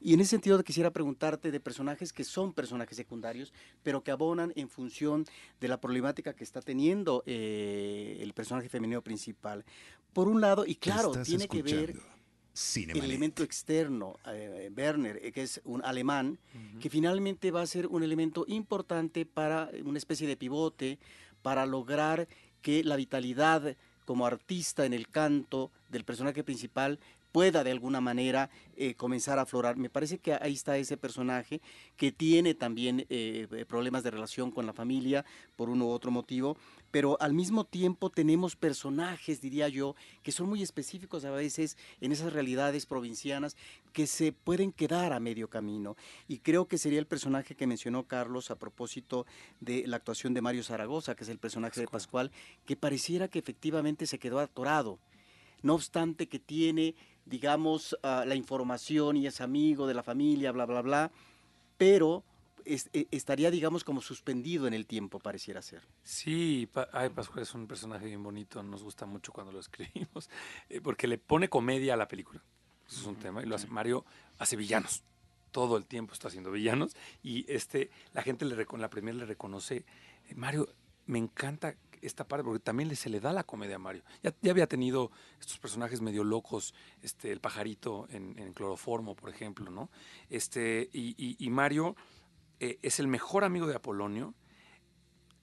Y 0.00 0.14
en 0.14 0.20
ese 0.20 0.30
sentido 0.30 0.62
quisiera 0.62 0.92
preguntarte 0.92 1.50
de 1.50 1.60
personajes 1.60 2.12
que 2.12 2.24
son 2.24 2.52
personajes 2.52 2.96
secundarios, 2.96 3.52
pero 3.82 4.02
que 4.04 4.12
abonan 4.12 4.52
en 4.54 4.68
función 4.68 5.24
de 5.60 5.68
la 5.68 5.80
problemática 5.80 6.34
que 6.34 6.44
está 6.44 6.60
teniendo 6.60 7.24
eh, 7.26 8.18
el 8.20 8.32
personaje 8.32 8.68
femenino 8.68 9.02
principal. 9.02 9.64
Por 10.12 10.28
un 10.28 10.40
lado, 10.40 10.64
y 10.66 10.76
claro, 10.76 11.12
tiene 11.24 11.48
que 11.48 11.62
ver 11.62 11.96
el 12.74 13.04
elemento 13.04 13.44
externo, 13.44 14.18
eh, 14.26 14.70
Werner, 14.76 15.20
eh, 15.22 15.32
que 15.32 15.42
es 15.42 15.60
un 15.64 15.84
alemán, 15.84 16.38
que 16.80 16.90
finalmente 16.90 17.50
va 17.50 17.62
a 17.62 17.66
ser 17.66 17.86
un 17.86 18.02
elemento 18.02 18.44
importante 18.48 19.24
para 19.24 19.70
una 19.84 19.98
especie 19.98 20.26
de 20.26 20.36
pivote, 20.36 20.98
para 21.42 21.66
lograr 21.66 22.26
que 22.60 22.82
la 22.82 22.96
vitalidad 22.96 23.76
como 24.04 24.26
artista 24.26 24.86
en 24.86 24.92
el 24.92 25.08
canto 25.08 25.70
del 25.88 26.04
personaje 26.04 26.42
principal 26.42 26.98
pueda 27.30 27.62
de 27.62 27.70
alguna 27.70 28.00
manera 28.00 28.50
eh, 28.76 28.94
comenzar 28.94 29.38
a 29.38 29.42
aflorar. 29.42 29.76
Me 29.76 29.90
parece 29.90 30.18
que 30.18 30.32
ahí 30.34 30.54
está 30.54 30.78
ese 30.78 30.96
personaje 30.96 31.60
que 31.96 32.10
tiene 32.10 32.54
también 32.54 33.06
problemas 33.68 34.02
de 34.02 34.10
relación 34.10 34.50
con 34.50 34.66
la 34.66 34.72
familia 34.72 35.24
por 35.54 35.68
uno 35.68 35.86
u 35.86 35.90
otro 35.90 36.10
motivo, 36.10 36.56
pero 36.90 37.16
al 37.20 37.34
mismo 37.34 37.64
tiempo 37.64 38.10
tenemos 38.10 38.56
personajes, 38.56 39.40
diría 39.40 39.68
yo, 39.68 39.94
que 40.22 40.32
son 40.32 40.48
muy 40.48 40.62
específicos 40.62 41.24
a 41.24 41.30
veces 41.30 41.76
en 42.00 42.12
esas 42.12 42.32
realidades 42.32 42.86
provincianas 42.86 43.56
que 43.92 44.06
se 44.06 44.32
pueden 44.32 44.72
quedar 44.72 45.12
a 45.12 45.20
medio 45.20 45.48
camino. 45.48 45.96
Y 46.28 46.38
creo 46.38 46.66
que 46.66 46.78
sería 46.78 46.98
el 46.98 47.06
personaje 47.06 47.54
que 47.54 47.66
mencionó 47.66 48.04
Carlos 48.04 48.50
a 48.50 48.58
propósito 48.58 49.26
de 49.60 49.86
la 49.86 49.96
actuación 49.96 50.34
de 50.34 50.40
Mario 50.40 50.62
Zaragoza, 50.62 51.14
que 51.14 51.24
es 51.24 51.30
el 51.30 51.38
personaje 51.38 51.80
de 51.80 51.88
Pascual, 51.88 52.30
que 52.64 52.76
pareciera 52.76 53.28
que 53.28 53.38
efectivamente 53.38 54.06
se 54.06 54.18
quedó 54.18 54.38
atorado. 54.38 54.98
No 55.62 55.74
obstante 55.74 56.28
que 56.28 56.38
tiene, 56.38 56.94
digamos, 57.26 57.96
ah, 58.02 58.24
la 58.26 58.34
información 58.34 59.16
y 59.16 59.26
es 59.26 59.40
amigo 59.40 59.86
de 59.86 59.94
la 59.94 60.02
familia, 60.02 60.52
bla, 60.52 60.66
bla, 60.66 60.82
bla, 60.82 61.10
pero 61.76 62.24
e, 62.68 63.08
estaría, 63.10 63.50
digamos, 63.50 63.82
como 63.82 64.02
suspendido 64.02 64.66
en 64.66 64.74
el 64.74 64.86
tiempo, 64.86 65.18
pareciera 65.18 65.62
ser. 65.62 65.82
Sí, 66.02 66.68
ay, 66.92 67.08
Pascual 67.08 67.42
es 67.42 67.54
un 67.54 67.66
personaje 67.66 68.04
bien 68.04 68.22
bonito, 68.22 68.62
nos 68.62 68.82
gusta 68.82 69.06
mucho 69.06 69.32
cuando 69.32 69.52
lo 69.52 69.60
escribimos, 69.60 70.28
eh, 70.68 70.80
porque 70.82 71.06
le 71.06 71.16
pone 71.16 71.48
comedia 71.48 71.94
a 71.94 71.96
la 71.96 72.08
película. 72.08 72.42
Eso 72.86 73.00
es 73.00 73.06
un 73.06 73.16
tema. 73.16 73.42
Y 73.42 73.46
lo 73.46 73.56
hace 73.56 73.68
Mario, 73.68 74.04
hace 74.38 74.56
villanos. 74.56 75.02
Todo 75.50 75.78
el 75.78 75.86
tiempo 75.86 76.12
está 76.12 76.28
haciendo 76.28 76.50
villanos. 76.50 76.94
Y 77.22 77.50
este, 77.50 77.90
la 78.12 78.22
gente 78.22 78.44
le 78.44 78.56
la 78.56 78.90
premier 78.90 79.14
le 79.14 79.24
reconoce. 79.24 79.86
Eh, 80.28 80.34
Mario, 80.34 80.68
me 81.06 81.18
encanta 81.18 81.74
esta 82.02 82.28
parte, 82.28 82.44
porque 82.44 82.60
también 82.60 82.94
se 82.94 83.08
le 83.08 83.18
da 83.18 83.32
la 83.32 83.44
comedia 83.44 83.76
a 83.76 83.78
Mario. 83.78 84.04
Ya, 84.22 84.34
ya 84.42 84.50
había 84.50 84.66
tenido 84.66 85.10
estos 85.40 85.58
personajes 85.58 86.00
medio 86.00 86.22
locos, 86.22 86.74
este, 87.02 87.32
el 87.32 87.40
pajarito 87.40 88.06
en, 88.10 88.52
cloroformo, 88.52 89.16
por 89.16 89.30
ejemplo, 89.30 89.70
¿no? 89.70 89.90
Este, 90.30 90.88
y, 90.92 91.36
y 91.44 91.50
Mario 91.50 91.96
eh, 92.60 92.78
es 92.82 92.98
el 92.98 93.06
mejor 93.06 93.44
amigo 93.44 93.66
de 93.66 93.76
Apolonio, 93.76 94.34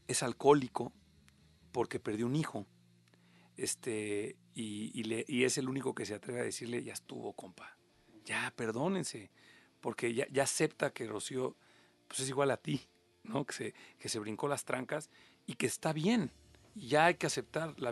es 0.08 0.22
alcohólico 0.24 0.92
porque 1.72 2.00
perdió 2.00 2.26
un 2.26 2.36
hijo, 2.36 2.66
este, 3.58 4.38
y, 4.54 5.44
es 5.44 5.58
el 5.58 5.70
único 5.70 5.96
que 5.96 6.06
se 6.06 6.14
atreve 6.14 6.42
a 6.42 6.44
decirle, 6.44 6.84
ya 6.84 6.94
estuvo, 6.94 7.34
compa, 7.34 7.78
ya, 8.26 8.54
perdónense, 8.56 9.32
porque 9.82 10.14
ya, 10.14 10.28
acepta 10.42 10.92
que 10.92 11.08
Rocío 11.08 11.56
pues 12.08 12.20
es 12.20 12.30
igual 12.30 12.52
a 12.52 12.58
ti, 12.58 12.82
¿no? 13.24 13.46
Que 13.46 13.54
se, 13.54 13.74
que 13.98 14.10
se 14.10 14.20
brincó 14.20 14.48
las 14.48 14.66
trancas 14.66 15.10
y 15.48 15.56
que 15.56 15.66
está 15.66 15.94
bien, 15.94 16.32
ya 16.76 17.06
hay 17.06 17.16
que 17.16 17.28
aceptar, 17.28 17.80
la, 17.80 17.92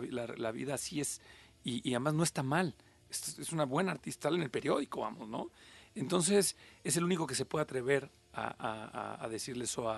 vida 0.52 0.74
así 0.74 1.00
es, 1.00 1.20
y, 1.62 1.90
además 1.92 2.14
no 2.14 2.22
está 2.22 2.42
mal, 2.42 2.76
es, 3.08 3.38
es 3.38 3.52
una 3.52 3.64
buena 3.64 3.92
artista 3.92 4.28
en 4.28 4.42
el 4.42 4.50
periódico, 4.50 5.00
vamos, 5.00 5.28
¿no? 5.28 5.50
Entonces 5.94 6.56
es 6.82 6.96
el 6.96 7.04
único 7.04 7.26
que 7.26 7.34
se 7.34 7.44
puede 7.44 7.62
atrever 7.62 8.10
a, 8.34 9.26
decirle 9.30 9.64
eso 9.64 9.90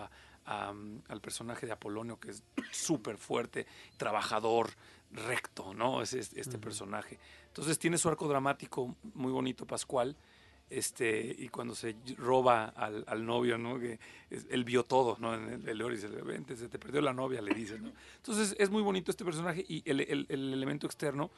al 0.44 1.20
personaje 1.20 1.66
de 1.66 1.72
Apolonio, 1.72 2.18
que 2.18 2.31
es 2.31 2.42
súper 2.72 3.18
fuerte, 3.18 3.66
trabajador, 3.96 4.70
recto, 5.12 5.75
¿no? 5.75 6.03
Es, 6.03 6.12
este 6.12 6.59
personaje. 6.59 7.18
Entonces 7.49 7.79
tiene 7.79 7.99
su 7.99 8.09
arco 8.09 8.29
dramático 8.29 8.96
muy 9.14 9.33
bonito, 9.33 9.66
Pascual. 9.66 10.16
Este, 10.68 11.33
y 11.38 11.49
cuando 11.49 11.77
se 11.77 11.94
roba 12.18 12.66
al, 12.66 13.25
novio, 13.25 13.57
¿no? 13.57 13.79
Que 13.79 14.01
él 14.31 14.64
vio 14.64 14.83
todo, 14.83 15.16
¿no? 15.20 15.35
En 15.35 15.68
el, 15.68 15.81
el 15.81 15.99
se 15.99 16.09
le 16.09 16.57
se 16.57 16.68
te 16.68 16.79
perdió 16.79 17.01
la 17.01 17.12
novia, 17.12 17.40
le 17.40 17.55
dice, 17.55 17.79
¿no? 17.79 17.92
Entonces 18.16 18.57
es 18.59 18.68
muy 18.68 18.83
bonito 18.83 19.12
este 19.12 19.25
personaje 19.25 19.64
y 19.68 19.88
el, 19.88 20.01
el 20.01 20.53
elemento 20.53 20.87
externo 20.87 21.31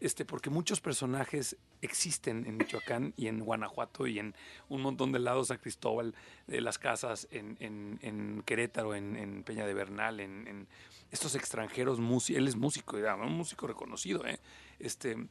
este, 0.00 0.24
porque 0.24 0.50
muchos 0.50 0.80
personajes 0.80 1.56
existen 1.82 2.46
en 2.46 2.56
Michoacán 2.56 3.12
y 3.16 3.26
en 3.26 3.40
Guanajuato 3.40 4.06
y 4.06 4.18
en 4.18 4.34
un 4.68 4.82
montón 4.82 5.12
de 5.12 5.18
lados, 5.18 5.48
San 5.48 5.58
Cristóbal, 5.58 6.14
de 6.46 6.60
las 6.60 6.78
casas, 6.78 7.28
en, 7.30 7.56
en, 7.60 8.42
Querétaro, 8.44 8.94
en, 8.94 9.42
Peña 9.44 9.66
de 9.66 9.74
Bernal, 9.74 10.20
en, 10.20 10.66
estos 11.10 11.34
extranjeros, 11.34 11.98
él 12.28 12.48
es 12.48 12.56
músico, 12.56 12.96
un 12.96 13.32
músico 13.32 13.66
reconocido, 13.66 14.24
¿eh? 14.26 14.38
este, 14.78 15.28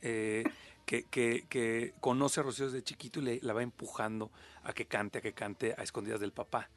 eh, 0.00 0.44
que, 0.86 1.04
que, 1.04 1.94
conoce 2.00 2.40
a 2.40 2.42
Rocío 2.42 2.66
desde 2.66 2.82
chiquito 2.82 3.20
y 3.20 3.22
le, 3.22 3.40
la 3.42 3.52
va 3.52 3.62
empujando 3.62 4.30
a 4.62 4.72
que 4.72 4.86
cante, 4.86 5.18
a 5.18 5.20
que 5.20 5.32
cante 5.32 5.74
a 5.76 5.82
escondidas 5.82 6.20
del 6.20 6.32
papá. 6.32 6.70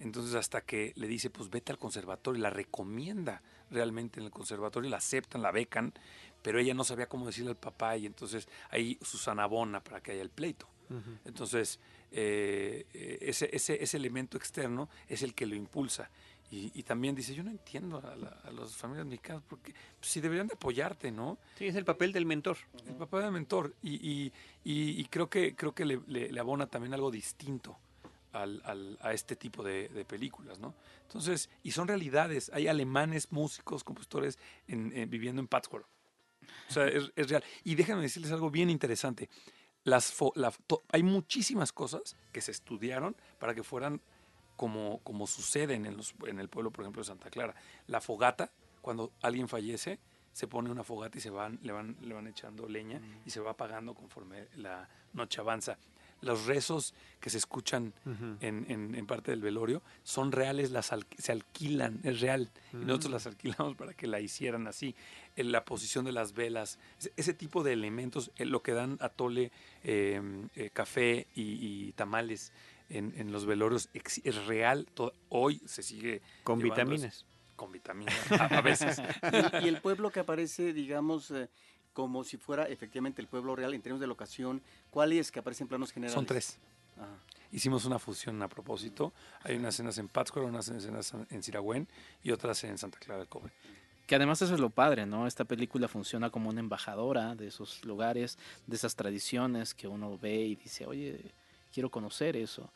Entonces 0.00 0.34
hasta 0.34 0.60
que 0.62 0.92
le 0.96 1.06
dice, 1.06 1.30
pues 1.30 1.50
vete 1.50 1.72
al 1.72 1.78
conservatorio, 1.78 2.42
la 2.42 2.50
recomienda 2.50 3.42
realmente 3.70 4.20
en 4.20 4.26
el 4.26 4.32
conservatorio, 4.32 4.90
la 4.90 4.98
aceptan, 4.98 5.42
la 5.42 5.52
becan, 5.52 5.92
pero 6.44 6.60
ella 6.60 6.74
no 6.74 6.84
sabía 6.84 7.08
cómo 7.08 7.26
decirle 7.26 7.52
al 7.52 7.56
papá 7.56 7.96
y 7.96 8.04
entonces 8.04 8.46
ahí 8.68 8.98
Susana 9.00 9.44
abona 9.44 9.82
para 9.82 10.02
que 10.02 10.12
haya 10.12 10.20
el 10.20 10.28
pleito. 10.28 10.68
Entonces, 11.24 11.80
eh, 12.12 12.86
ese, 13.22 13.48
ese, 13.50 13.82
ese, 13.82 13.96
elemento 13.96 14.36
externo 14.36 14.90
es 15.08 15.22
el 15.22 15.34
que 15.34 15.46
lo 15.46 15.56
impulsa. 15.56 16.10
Y, 16.50 16.84
también 16.84 17.16
dice, 17.16 17.34
yo 17.34 17.42
no 17.42 17.50
entiendo 17.50 17.98
a, 17.98 18.52
las 18.52 18.76
familias 18.76 19.06
mexicanas, 19.06 19.42
porque 19.48 19.72
pues, 19.98 20.12
si 20.12 20.20
deberían 20.20 20.46
de 20.46 20.54
apoyarte, 20.54 21.10
¿no? 21.10 21.38
Sí, 21.58 21.66
es 21.66 21.74
el 21.74 21.84
papel 21.84 22.12
del 22.12 22.26
mentor. 22.26 22.58
El 22.86 22.94
papel 22.94 23.22
del 23.22 23.32
mentor. 23.32 23.74
Y, 23.82 24.30
y 24.62 25.04
creo 25.06 25.28
que, 25.28 25.56
creo 25.56 25.74
que 25.74 25.84
le, 25.84 26.00
le, 26.06 26.38
abona 26.38 26.68
también 26.68 26.94
algo 26.94 27.10
distinto 27.10 27.76
al, 28.32 28.62
al, 28.64 28.98
a 29.00 29.12
este 29.12 29.34
tipo 29.34 29.64
de, 29.64 29.88
de, 29.88 30.04
películas, 30.04 30.60
¿no? 30.60 30.74
Entonces, 31.06 31.50
y 31.64 31.72
son 31.72 31.88
realidades. 31.88 32.50
Hay 32.54 32.68
alemanes, 32.68 33.32
músicos, 33.32 33.82
compositores 33.82 34.38
en, 34.68 35.10
viviendo 35.10 35.40
en 35.40 35.48
Pátzcuaro. 35.48 35.88
O 36.68 36.72
sea, 36.72 36.86
es, 36.86 37.12
es, 37.16 37.28
real. 37.28 37.44
Y 37.62 37.74
déjenme 37.74 38.02
decirles 38.02 38.32
algo 38.32 38.50
bien 38.50 38.70
interesante. 38.70 39.28
Las 39.84 40.14
hay 40.88 41.02
muchísimas 41.02 41.72
cosas 41.72 42.16
que 42.32 42.40
se 42.40 42.50
estudiaron 42.50 43.16
para 43.38 43.54
que 43.54 43.62
fueran 43.62 44.00
como, 44.56 45.00
como 45.02 45.26
suceden 45.26 45.86
en, 45.86 45.96
los, 45.96 46.14
en 46.26 46.40
el 46.40 46.48
pueblo, 46.48 46.70
por 46.70 46.84
ejemplo, 46.84 47.02
de 47.02 47.06
Santa 47.06 47.30
Clara. 47.30 47.54
La 47.86 48.00
fogata, 48.00 48.50
cuando 48.80 49.12
alguien 49.20 49.48
fallece, 49.48 49.98
se 50.32 50.48
pone 50.48 50.70
una 50.70 50.84
fogata 50.84 51.18
y 51.18 51.20
se 51.20 51.30
van, 51.30 51.58
le, 51.62 51.72
van, 51.72 51.96
le 52.00 52.14
van 52.14 52.26
echando 52.26 52.68
leña 52.68 53.00
y 53.24 53.30
se 53.30 53.40
va 53.40 53.52
apagando 53.52 53.94
conforme 53.94 54.48
la 54.56 54.88
noche 55.12 55.40
avanza 55.40 55.78
los 56.24 56.46
rezos 56.46 56.94
que 57.20 57.30
se 57.30 57.38
escuchan 57.38 57.94
en, 58.40 59.06
parte 59.06 59.30
del 59.30 59.40
velorio 59.40 59.82
son 60.02 60.32
reales, 60.32 60.70
las 60.70 60.90
se 61.18 61.32
alquilan, 61.32 62.00
es 62.02 62.20
real. 62.20 62.50
Y 62.72 62.76
nosotros 62.78 63.12
las 63.12 63.26
alquilamos 63.26 63.76
para 63.76 63.94
que 63.94 64.06
la 64.06 64.20
hicieran 64.20 64.66
así. 64.66 64.94
En 65.36 65.52
la 65.52 65.64
posición 65.64 66.04
de 66.04 66.12
las 66.12 66.32
velas, 66.32 66.78
ese 67.16 67.34
tipo 67.34 67.62
de 67.62 67.72
elementos, 67.72 68.30
eh, 68.36 68.44
lo 68.44 68.62
que 68.62 68.72
dan 68.72 68.98
atole, 69.00 69.52
em, 69.82 70.48
eh, 70.54 70.70
café 70.72 71.26
y, 71.34 71.92
tamales 71.92 72.52
en, 72.88 73.32
los 73.32 73.46
velorios, 73.46 73.88
es 73.92 74.46
real. 74.46 74.86
hoy 75.28 75.60
se 75.66 75.82
sigue. 75.82 76.22
Con 76.42 76.58
vitaminas. 76.58 77.26
con 77.56 77.70
vitaminas, 77.72 78.14
a, 78.32 78.60
veces. 78.60 79.00
y, 79.62 79.68
el 79.68 79.80
pueblo 79.80 80.10
que 80.10 80.20
aparece, 80.20 80.72
digamos, 80.72 81.30
eh, 81.30 81.48
como 81.94 82.24
si 82.24 82.36
fuera 82.36 82.64
efectivamente 82.64 83.22
el 83.22 83.28
pueblo 83.28 83.56
real 83.56 83.72
en 83.72 83.80
términos 83.80 84.00
de 84.00 84.06
locación. 84.06 84.60
¿Cuáles 84.90 85.32
que 85.32 85.38
aparecen 85.38 85.64
en 85.64 85.68
planos 85.68 85.92
generales? 85.92 86.14
Son 86.14 86.26
tres. 86.26 86.58
Hicimos 87.52 87.84
una 87.84 87.98
fusión 87.98 88.42
a 88.42 88.48
propósito. 88.48 89.12
Hay 89.42 89.56
unas 89.56 89.74
escenas 89.74 89.96
en 89.98 90.08
Pátzcuaro, 90.08 90.48
unas 90.48 90.68
escenas 90.68 91.14
en 91.30 91.42
Siragüen 91.42 91.88
y 92.22 92.32
otras 92.32 92.62
en 92.64 92.76
Santa 92.76 92.98
Clara 92.98 93.20
del 93.20 93.28
Cobre. 93.28 93.52
Que 94.06 94.16
además 94.16 94.42
eso 94.42 94.54
es 94.54 94.60
lo 94.60 94.70
padre, 94.70 95.06
¿no? 95.06 95.26
Esta 95.26 95.44
película 95.44 95.88
funciona 95.88 96.30
como 96.30 96.50
una 96.50 96.60
embajadora 96.60 97.34
de 97.34 97.46
esos 97.46 97.84
lugares, 97.84 98.38
de 98.66 98.76
esas 98.76 98.96
tradiciones 98.96 99.72
que 99.72 99.88
uno 99.88 100.18
ve 100.18 100.44
y 100.44 100.56
dice, 100.56 100.84
oye, 100.84 101.32
quiero 101.72 101.90
conocer 101.90 102.36
eso. 102.36 102.70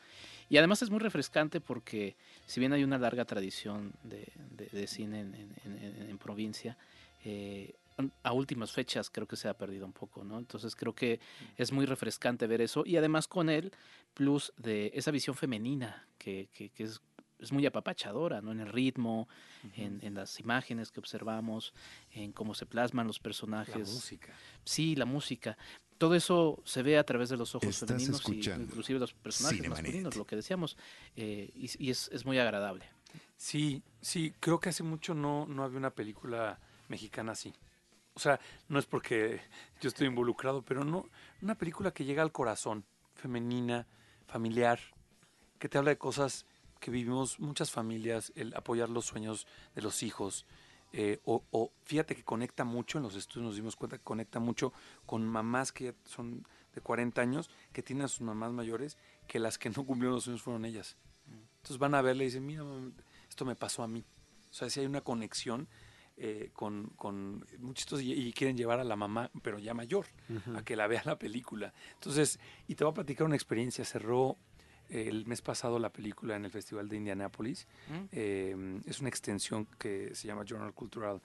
Y 0.49 0.57
además 0.57 0.81
es 0.81 0.89
muy 0.89 0.99
refrescante 0.99 1.61
porque 1.61 2.15
si 2.47 2.59
bien 2.59 2.73
hay 2.73 2.83
una 2.83 2.97
larga 2.97 3.25
tradición 3.25 3.93
de, 4.03 4.87
cine 4.87 5.19
en, 5.19 6.17
provincia, 6.17 6.77
eh, 7.23 7.75
a 8.23 8.33
últimas 8.33 8.71
fechas 8.71 9.09
creo 9.09 9.27
que 9.27 9.35
se 9.35 9.47
ha 9.47 9.57
perdido 9.57 9.85
un 9.85 9.93
poco, 9.93 10.23
¿no? 10.23 10.37
Entonces 10.37 10.75
creo 10.75 10.93
que 10.93 11.19
es 11.57 11.71
muy 11.71 11.85
refrescante 11.85 12.47
ver 12.47 12.61
eso 12.61 12.83
y 12.85 12.97
además 12.97 13.27
con 13.27 13.49
él 13.49 13.71
plus 14.13 14.53
de 14.57 14.91
esa 14.93 15.11
visión 15.11 15.35
femenina 15.35 16.07
que, 16.17 16.49
que, 16.53 16.71
es, 16.83 17.01
es, 17.39 17.51
muy 17.51 17.65
apapachadora, 17.65 18.41
¿no? 18.41 18.51
En 18.51 18.59
el 18.59 18.67
ritmo, 18.67 19.27
en, 19.75 19.99
en, 20.01 20.15
las 20.15 20.39
imágenes 20.39 20.91
que 20.91 20.99
observamos, 20.99 21.73
en 22.11 22.31
cómo 22.31 22.53
se 22.53 22.65
plasman 22.65 23.07
los 23.07 23.19
personajes. 23.19 23.87
La 23.87 23.93
música. 23.93 24.33
Sí, 24.63 24.95
la 24.95 25.05
música. 25.05 25.57
Todo 25.97 26.15
eso 26.15 26.61
se 26.65 26.81
ve 26.81 26.97
a 26.97 27.03
través 27.03 27.29
de 27.29 27.35
los 27.35 27.55
ojos 27.55 27.77
femeninos 27.77 28.23
y 28.29 28.49
inclusive 28.49 28.99
los 28.99 29.13
personajes 29.13 29.67
masculinos, 29.67 30.15
lo 30.15 30.25
que 30.25 30.37
decíamos, 30.37 30.77
eh, 31.15 31.51
y, 31.53 31.69
y 31.85 31.89
es, 31.89 32.09
es, 32.13 32.25
muy 32.25 32.39
agradable. 32.39 32.85
Sí, 33.35 33.83
sí, 34.01 34.33
creo 34.39 34.59
que 34.59 34.69
hace 34.69 34.83
mucho 34.83 35.13
no, 35.13 35.45
no 35.45 35.63
había 35.63 35.77
una 35.77 35.91
película 35.91 36.59
mexicana 36.87 37.33
así. 37.33 37.53
O 38.19 38.21
sea, 38.21 38.37
no 38.67 38.79
es 38.79 38.85
porque 38.85 39.39
yo 39.79 39.87
estoy 39.87 40.07
involucrado, 40.07 40.61
pero 40.61 40.83
no, 40.83 41.07
una 41.41 41.55
película 41.55 41.91
que 41.91 42.03
llega 42.03 42.21
al 42.21 42.33
corazón, 42.33 42.83
femenina, 43.15 43.87
familiar, 44.27 44.77
que 45.57 45.69
te 45.69 45.77
habla 45.77 45.91
de 45.91 45.97
cosas 45.97 46.45
que 46.81 46.91
vivimos 46.91 47.39
muchas 47.39 47.71
familias, 47.71 48.33
el 48.35 48.53
apoyar 48.57 48.89
los 48.89 49.05
sueños 49.05 49.47
de 49.73 49.83
los 49.83 50.03
hijos, 50.03 50.45
eh, 50.91 51.21
o, 51.23 51.71
fíjate 51.85 52.13
que 52.13 52.25
conecta 52.25 52.65
mucho, 52.65 52.97
en 52.97 53.05
los 53.05 53.15
estudios 53.15 53.45
nos 53.45 53.55
dimos 53.55 53.77
cuenta 53.77 53.97
que 53.97 54.03
conecta 54.03 54.41
mucho 54.41 54.73
con 55.05 55.25
mamás 55.25 55.71
que 55.71 55.95
son 56.03 56.45
de 56.75 56.81
40 56.81 57.21
años, 57.21 57.49
que 57.71 57.81
tienen 57.83 58.03
a 58.03 58.09
sus 58.09 58.19
mamás 58.19 58.51
mayores, 58.51 58.97
que 59.27 59.39
las 59.39 59.57
que 59.57 59.69
no 59.69 59.85
cumplieron 59.85 60.15
los 60.15 60.25
sueños 60.25 60.41
fueron 60.41 60.65
ellas. 60.65 60.97
Entonces 61.55 61.77
van 61.77 61.95
a 61.95 62.01
verle 62.01 62.25
y 62.25 62.27
dicen, 62.27 62.45
mira, 62.45 62.65
esto 63.29 63.45
me 63.45 63.55
pasó 63.55 63.81
a 63.81 63.87
mí. 63.87 64.03
O 64.49 64.53
sea, 64.53 64.69
si 64.69 64.81
hay 64.81 64.87
una 64.87 64.99
conexión 64.99 65.69
eh, 66.21 66.49
con, 66.51 66.87
con 66.97 67.45
muchos 67.59 68.01
y, 68.01 68.33
quieren 68.33 68.57
llevar 68.57 68.81
a 68.81 68.83
la 68.83 68.97
mamá, 68.97 69.31
pero 69.41 69.57
ya 69.57 69.73
mayor, 69.73 70.05
a 70.53 70.63
que 70.63 70.75
la 70.75 70.85
vea 70.85 71.01
la 71.05 71.17
película. 71.17 71.73
Entonces, 71.93 72.41
y 72.67 72.75
te 72.75 72.83
voy 72.83 72.91
a 72.91 72.93
platicar 72.93 73.25
una 73.25 73.37
experiencia. 73.37 73.85
Cerró 73.85 74.35
eh, 74.89 75.05
el 75.07 75.25
mes 75.27 75.41
pasado 75.41 75.79
la 75.79 75.93
película 75.93 76.35
en 76.35 76.43
el 76.43 76.51
Festival 76.51 76.89
de 76.89 76.97
Indianápolis. 76.97 77.67
Mm. 77.87 78.05
Eh, 78.11 78.81
es 78.85 78.99
una 78.99 79.07
extensión 79.07 79.65
que 79.77 80.13
se 80.13 80.27
llama 80.27 80.43
Journal 80.45 80.73
Cultural 80.73 81.21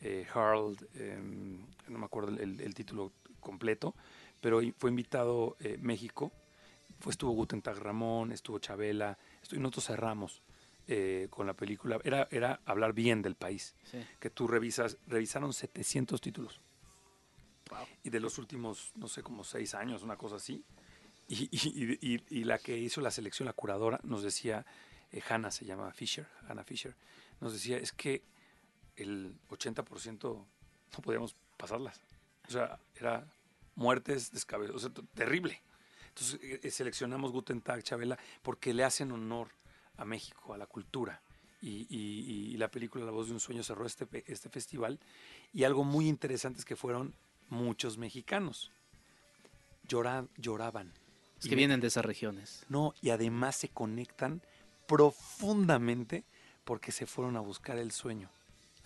Herald, 0.00 0.88
em, 0.94 1.66
no 1.88 1.98
me 1.98 2.06
acuerdo 2.06 2.30
el, 2.40 2.74
título 2.74 3.12
completo, 3.40 3.94
pero 4.40 4.62
fue 4.78 4.88
invitado 4.88 5.58
México. 5.80 6.32
Fue, 7.00 7.10
estuvo 7.10 7.32
Guten 7.32 7.60
Tag 7.60 7.76
Ramón, 7.76 8.32
estuvo 8.32 8.58
Chabela, 8.60 9.18
y 9.52 9.58
nosotros 9.58 9.88
cerramos. 9.88 10.40
Eh, 10.90 11.26
con 11.28 11.46
la 11.46 11.52
película 11.52 12.00
era, 12.02 12.28
era 12.30 12.60
hablar 12.64 12.94
bien 12.94 13.20
del 13.20 13.34
país. 13.34 13.74
Que 14.18 14.30
tú 14.30 14.48
revisas, 14.48 14.96
revisaron 15.06 15.52
700 15.52 16.18
títulos. 16.18 16.62
Y 18.02 18.08
de 18.08 18.20
los 18.20 18.38
últimos, 18.38 18.92
no 18.94 19.06
sé, 19.06 19.22
como 19.22 19.44
seis 19.44 19.74
años, 19.74 20.02
una 20.02 20.16
cosa 20.16 20.36
así. 20.36 20.64
Y, 21.28 21.50
y, 21.52 22.24
y, 22.30 22.44
la 22.44 22.56
que 22.56 22.78
hizo 22.78 23.02
la 23.02 23.10
selección, 23.10 23.44
la 23.44 23.52
curadora, 23.52 24.00
nos 24.02 24.22
decía, 24.22 24.64
eh, 25.12 25.20
Hannah 25.28 25.50
se 25.50 25.66
llama 25.66 25.92
Fisher, 25.92 26.26
Hannah 26.48 26.64
Fisher, 26.64 26.96
nos 27.38 27.52
decía, 27.52 27.76
es 27.76 27.92
que 27.92 28.22
el 28.96 29.36
80% 29.50 30.22
no 30.22 31.02
podíamos 31.02 31.36
pasarlas. 31.58 32.00
O 32.46 32.50
sea, 32.50 32.78
era 32.98 33.26
muertes 33.74 34.32
descabezos, 34.32 34.76
o 34.76 34.78
sea, 34.78 35.04
terrible. 35.12 35.60
Entonces 36.08 36.40
eh, 36.42 36.70
seleccionamos 36.70 37.30
Guten 37.30 37.60
Tag, 37.60 37.82
Chabela, 37.82 38.18
porque 38.42 38.72
le 38.72 38.84
hacen 38.84 39.12
honor 39.12 39.50
a 39.98 40.04
México, 40.04 40.54
a 40.54 40.58
la 40.58 40.66
cultura. 40.66 41.20
Y, 41.60 42.56
la 42.56 42.70
película 42.70 43.04
La 43.04 43.10
voz 43.10 43.26
de 43.28 43.34
un 43.34 43.40
sueño 43.40 43.62
cerró 43.62 43.84
este, 43.84 44.06
este 44.26 44.48
festival. 44.48 44.98
Y 45.52 45.64
algo 45.64 45.84
muy 45.84 46.08
interesante 46.08 46.60
es 46.60 46.64
que 46.64 46.76
fueron 46.76 47.14
muchos 47.50 47.98
mexicanos. 47.98 48.72
lloraban. 49.82 50.92
Es 51.38 51.48
que 51.48 51.54
vienen 51.54 51.80
de 51.80 51.88
esas 51.88 52.04
regiones. 52.04 52.64
No, 52.68 52.94
y 53.00 53.10
además 53.10 53.56
se 53.56 53.68
conectan 53.68 54.42
profundamente 54.86 56.24
porque 56.64 56.90
se 56.90 57.06
fueron 57.06 57.36
a 57.36 57.40
buscar 57.40 57.78
el 57.78 57.92
sueño 57.92 58.30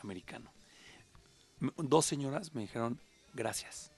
americano. 0.01 0.53
Dos 1.77 2.07
señoras 2.07 2.55
me 2.55 2.63
dijeron 2.63 3.01
gracias. 3.35 3.93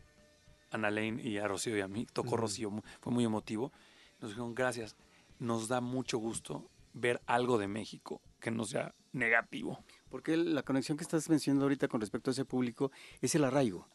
Ana 0.70 0.90
Lane 0.90 1.22
y 1.22 1.38
a 1.38 1.48
Rocío 1.48 1.77
y 1.77 1.81
a 1.81 1.88
mí. 1.88 2.07
Tocó 2.07 2.37
Rocío, 2.37 2.70
fue 3.00 3.12
muy 3.12 3.24
emotivo. 3.24 3.72
Nos 4.20 4.31
dijeron 4.31 4.55
gracias. 4.55 4.96
Nos 5.38 5.68
da 5.68 5.81
mucho 5.81 6.18
gusto 6.18 6.68
ver 6.94 7.20
algo 7.26 7.59
de 7.59 7.68
México 7.68 8.22
que 8.40 8.50
no 8.50 8.64
sea 8.64 8.94
negativo. 9.12 9.85
Porque 10.09 10.37
la 10.37 10.62
conexión 10.62 10.96
que 10.96 11.04
estás 11.04 11.28
mencionando 11.28 11.66
ahorita 11.66 11.88
con 11.88 12.00
respecto 12.00 12.30
a 12.30 12.33
ese 12.33 12.44
público 12.44 12.90
es 13.20 13.35
el 13.35 13.44
arraigo. 13.44 13.88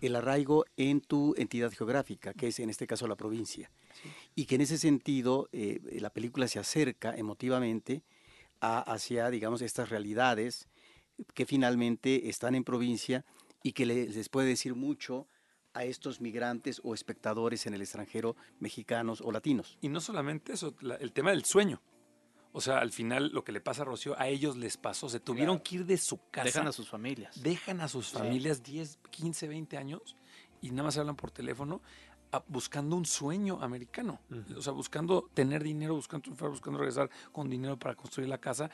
El 0.00 0.16
arraigo 0.16 0.64
en 0.76 1.00
tu 1.00 1.34
entidad 1.36 1.72
geográfica, 1.72 2.34
que 2.34 2.48
es 2.48 2.60
en 2.60 2.70
este 2.70 2.86
caso 2.86 3.06
la 3.06 3.16
provincia. 3.16 3.70
Y 4.34 4.46
que 4.46 4.56
en 4.56 4.60
ese 4.60 4.78
sentido 4.78 5.48
eh, 5.52 5.80
la 6.00 6.10
película 6.10 6.48
se 6.48 6.58
acerca 6.58 7.14
emotivamente 7.16 8.02
a, 8.60 8.80
hacia, 8.80 9.30
digamos, 9.30 9.62
estas 9.62 9.90
realidades 9.90 10.68
que 11.34 11.46
finalmente 11.46 12.28
están 12.28 12.54
en 12.54 12.64
provincia 12.64 13.24
y 13.62 13.72
que 13.72 13.86
les 13.86 14.28
puede 14.28 14.48
decir 14.48 14.74
mucho 14.74 15.28
a 15.74 15.84
estos 15.84 16.20
migrantes 16.20 16.80
o 16.84 16.94
espectadores 16.94 17.66
en 17.66 17.74
el 17.74 17.80
extranjero, 17.80 18.36
mexicanos 18.58 19.20
o 19.20 19.30
latinos. 19.32 19.78
Y 19.80 19.88
no 19.88 20.00
solamente 20.00 20.52
eso, 20.52 20.74
el 21.00 21.12
tema 21.12 21.30
del 21.30 21.44
sueño. 21.44 21.80
O 22.52 22.60
sea, 22.60 22.78
al 22.78 22.92
final 22.92 23.30
lo 23.32 23.44
que 23.44 23.52
le 23.52 23.60
pasa 23.60 23.82
a 23.82 23.84
Rocío, 23.86 24.18
a 24.18 24.28
ellos 24.28 24.56
les 24.56 24.76
pasó, 24.76 25.08
se 25.08 25.20
tuvieron 25.20 25.60
que 25.60 25.76
ir 25.76 25.86
de 25.86 25.96
su 25.96 26.20
casa. 26.30 26.44
Dejan 26.44 26.68
a 26.68 26.72
sus 26.72 26.88
familias. 26.88 27.42
Dejan 27.42 27.80
a 27.80 27.88
sus 27.88 28.10
familias 28.10 28.62
10, 28.62 28.98
15, 29.10 29.48
20 29.48 29.76
años 29.78 30.16
y 30.60 30.70
nada 30.70 30.84
más 30.84 30.98
hablan 30.98 31.16
por 31.16 31.30
teléfono 31.30 31.80
buscando 32.46 32.96
un 32.96 33.04
sueño 33.04 33.58
americano. 33.62 34.20
O 34.56 34.62
sea, 34.62 34.72
buscando 34.72 35.28
tener 35.34 35.62
dinero, 35.62 35.94
buscando 35.94 36.30
buscando 36.30 36.78
regresar 36.78 37.10
con 37.30 37.50
dinero 37.50 37.78
para 37.78 37.94
construir 37.94 38.28
la 38.28 38.38
casa. 38.38 38.70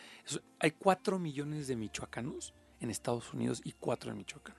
hay 0.61 0.73
4 0.73 1.19
millones 1.19 1.67
de 1.67 1.77
michoacanos 1.77 2.55
en 2.81 2.91
Estados 2.91 3.33
Unidos 3.33 3.61
y 3.65 3.73
4 3.73 4.13
en 4.13 4.19
Michoacán. 4.19 4.57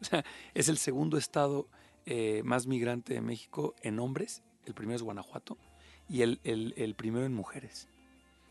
O 0.00 0.04
sea, 0.04 0.24
es 0.54 0.68
el 0.68 0.78
segundo 0.78 1.16
estado 1.16 1.68
eh, 2.06 2.42
más 2.44 2.66
migrante 2.66 3.14
de 3.14 3.20
México 3.20 3.74
en 3.82 3.98
hombres. 3.98 4.42
El 4.64 4.74
primero 4.74 4.96
es 4.96 5.02
Guanajuato 5.02 5.58
y 6.08 6.22
el, 6.22 6.40
el, 6.44 6.94
primero 6.94 7.24
en 7.24 7.34
mujeres. 7.34 7.88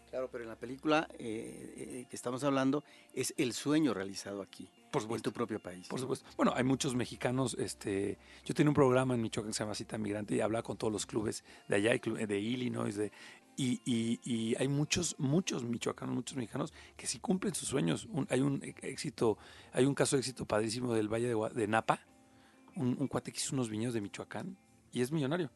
Claro, 0.09 0.29
pero 0.31 0.43
en 0.43 0.49
la 0.49 0.55
película 0.55 1.07
eh, 1.19 1.73
eh, 1.77 2.05
que 2.09 2.15
estamos 2.15 2.43
hablando 2.43 2.83
es 3.13 3.33
el 3.37 3.53
sueño 3.53 3.93
realizado 3.93 4.41
aquí. 4.41 4.69
Por 4.91 5.03
supuesto. 5.03 5.29
En 5.29 5.33
tu 5.33 5.35
propio 5.35 5.59
país. 5.59 5.87
Por 5.87 5.99
supuesto. 5.99 6.27
Bueno, 6.35 6.51
hay 6.55 6.63
muchos 6.63 6.95
mexicanos. 6.95 7.55
Este, 7.59 8.17
yo 8.43 8.55
tenía 8.55 8.71
un 8.71 8.75
programa 8.75 9.13
en 9.13 9.21
Michoacán 9.21 9.51
que 9.51 9.53
se 9.53 9.63
llama 9.63 9.75
Cita 9.75 9.99
Migrante 9.99 10.35
y 10.35 10.41
hablaba 10.41 10.63
con 10.63 10.77
todos 10.77 10.91
los 10.91 11.05
clubes 11.05 11.43
de 11.67 11.75
allá, 11.75 11.91
de 11.91 12.39
Illinois, 12.39 12.95
de, 12.95 13.11
y, 13.61 14.19
y, 14.23 14.55
hay 14.55 14.69
muchos, 14.69 15.17
muchos 15.19 15.65
michoacanos, 15.65 16.15
muchos 16.15 16.37
mexicanos 16.37 16.73
que 16.95 17.05
sí 17.07 17.19
cumplen 17.19 17.53
sus 17.53 17.67
sueños. 17.67 18.07
hay 18.29 18.39
un 18.39 18.61
éxito, 18.63 19.37
hay 19.73 19.83
un 19.83 19.93
caso 19.93 20.15
de 20.15 20.21
éxito 20.21 20.45
padrísimo 20.45 20.93
del 20.93 21.09
Valle 21.09 21.35
de, 21.53 21.67
Napa, 21.67 21.99
un, 22.77 23.07
cuate 23.09 23.33
que 23.33 23.37
hizo 23.37 23.53
unos 23.55 23.69
viñedos 23.69 23.93
de 23.93 24.01
Michoacán 24.01 24.57
y 24.93 25.01
es 25.01 25.11
millonario. 25.11 25.51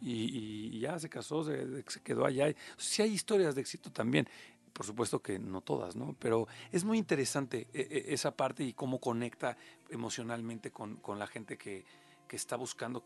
Y, 0.00 0.78
ya 0.80 0.98
se 0.98 1.08
casó, 1.08 1.44
se, 1.44 1.82
quedó 2.02 2.24
allá. 2.24 2.54
Sí 2.76 3.02
hay 3.02 3.12
historias 3.12 3.54
de 3.54 3.60
éxito 3.60 3.90
también. 3.90 4.28
Por 4.72 4.86
supuesto 4.86 5.20
que 5.20 5.38
no 5.38 5.60
todas, 5.60 5.96
¿no? 5.96 6.16
Pero 6.18 6.46
es 6.70 6.84
muy 6.84 6.96
interesante 6.96 7.66
e, 7.74 7.80
e, 7.80 8.14
esa 8.14 8.36
parte 8.36 8.62
y 8.64 8.72
cómo 8.72 9.00
conecta 9.00 9.56
emocionalmente 9.90 10.70
con, 10.70 10.96
con 10.96 11.18
la 11.18 11.26
gente 11.26 11.58
que, 11.58 11.84
que, 12.28 12.36
está 12.36 12.56
buscando 12.56 13.04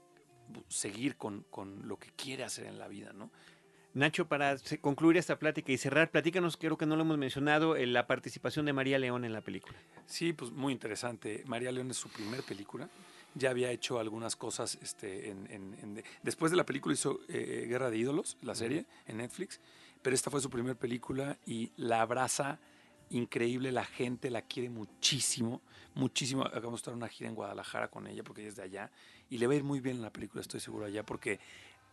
seguir 0.69 1.17
con, 1.17 1.45
con, 1.51 1.89
lo 1.89 1.99
que 1.99 2.13
quiere 2.13 2.45
hacer 2.45 2.67
en 2.67 2.79
la 2.79 2.87
vida, 2.87 3.13
¿no? 3.15 3.31
Nacho, 3.95 4.27
para 4.27 4.57
concluir 4.81 5.17
esta 5.17 5.39
plática 5.39 5.71
y 5.71 5.79
cerrar, 5.79 6.11
platícanos, 6.11 6.57
creo 6.57 6.77
que 6.77 6.85
no 6.85 6.97
lo 6.97 7.03
hemos 7.03 7.17
mencionado, 7.17 7.77
eh, 7.77 7.87
la 7.87 8.09
participación 8.09 8.67
de 8.67 8.73
María 8.73 8.99
León 8.99 9.25
en 9.25 9.33
la 9.33 9.41
película. 9.41 9.79
Sí, 10.05 10.33
pues 10.33 10.51
muy 10.51 10.73
interesante. 10.73 11.45
María 11.47 11.71
León 11.71 11.93
es 11.93 11.97
su 11.97 12.09
primer 12.09 12.43
película. 12.43 12.89
Ya 13.35 13.51
había 13.51 13.71
hecho 13.71 13.99
algunas 13.99 14.37
cosas 14.37 14.79
este, 14.81 15.31
en, 15.31 16.03
después 16.23 16.51
de 16.51 16.57
la 16.57 16.65
película 16.65 16.95
hizo 16.95 17.21
eh, 17.29 17.67
Guerra 17.69 17.91
de 17.91 17.99
Ídolos, 17.99 18.37
la 18.43 18.55
serie, 18.55 18.87
en 19.07 19.17
Netflix, 19.19 19.61
pero 20.03 20.15
esta 20.15 20.31
fue 20.31 20.41
su 20.41 20.51
primera 20.51 20.79
película 20.79 21.39
y 21.47 21.73
la 21.77 22.01
abraza 22.01 22.61
increíble, 23.11 23.73
la 23.73 23.85
gente 23.85 24.31
la 24.31 24.43
quiere 24.43 24.71
muchísimo, 24.71 25.63
muchísimo. 25.95 26.43
Acabamos 26.45 26.75
de 26.75 26.77
estar 26.77 26.93
en 26.93 26.99
una 26.99 27.09
gira 27.09 27.29
en 27.29 27.35
Guadalajara 27.35 27.89
con 27.89 28.07
ella 28.07 28.23
porque 28.23 28.43
ella 28.43 28.51
es 28.51 28.57
de 28.57 28.63
allá 28.63 28.91
y 29.31 29.39
le 29.39 29.47
va 29.47 29.55
a 29.55 29.57
ir 29.57 29.65
muy 29.65 29.81
bien 29.81 29.97
en 29.97 30.03
la 30.03 30.13
película, 30.13 30.41
estoy 30.41 30.61
seguro 30.61 30.87
allá, 30.87 31.05
porque 31.05 31.41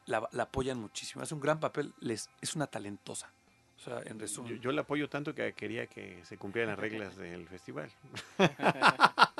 la, 0.06 0.28
apoyan 0.40 0.80
muchísimo. 0.80 1.24
Hace 1.24 1.34
un 1.34 1.42
gran 1.42 1.60
papel, 1.60 1.94
les, 2.00 2.30
es 2.42 2.56
una 2.56 2.68
talentosa. 2.68 3.32
O 3.78 3.84
sea, 3.84 4.02
en 4.06 4.20
resumen. 4.20 4.60
Yo, 4.60 4.72
la 4.72 4.82
apoyo 4.82 5.10
tanto 5.10 5.34
que 5.34 5.54
quería 5.54 5.88
que 5.88 6.24
se 6.24 6.38
cumplieran 6.38 6.72
las 6.72 6.80
reglas 6.80 7.18
del 7.18 7.48
festival. 7.48 7.90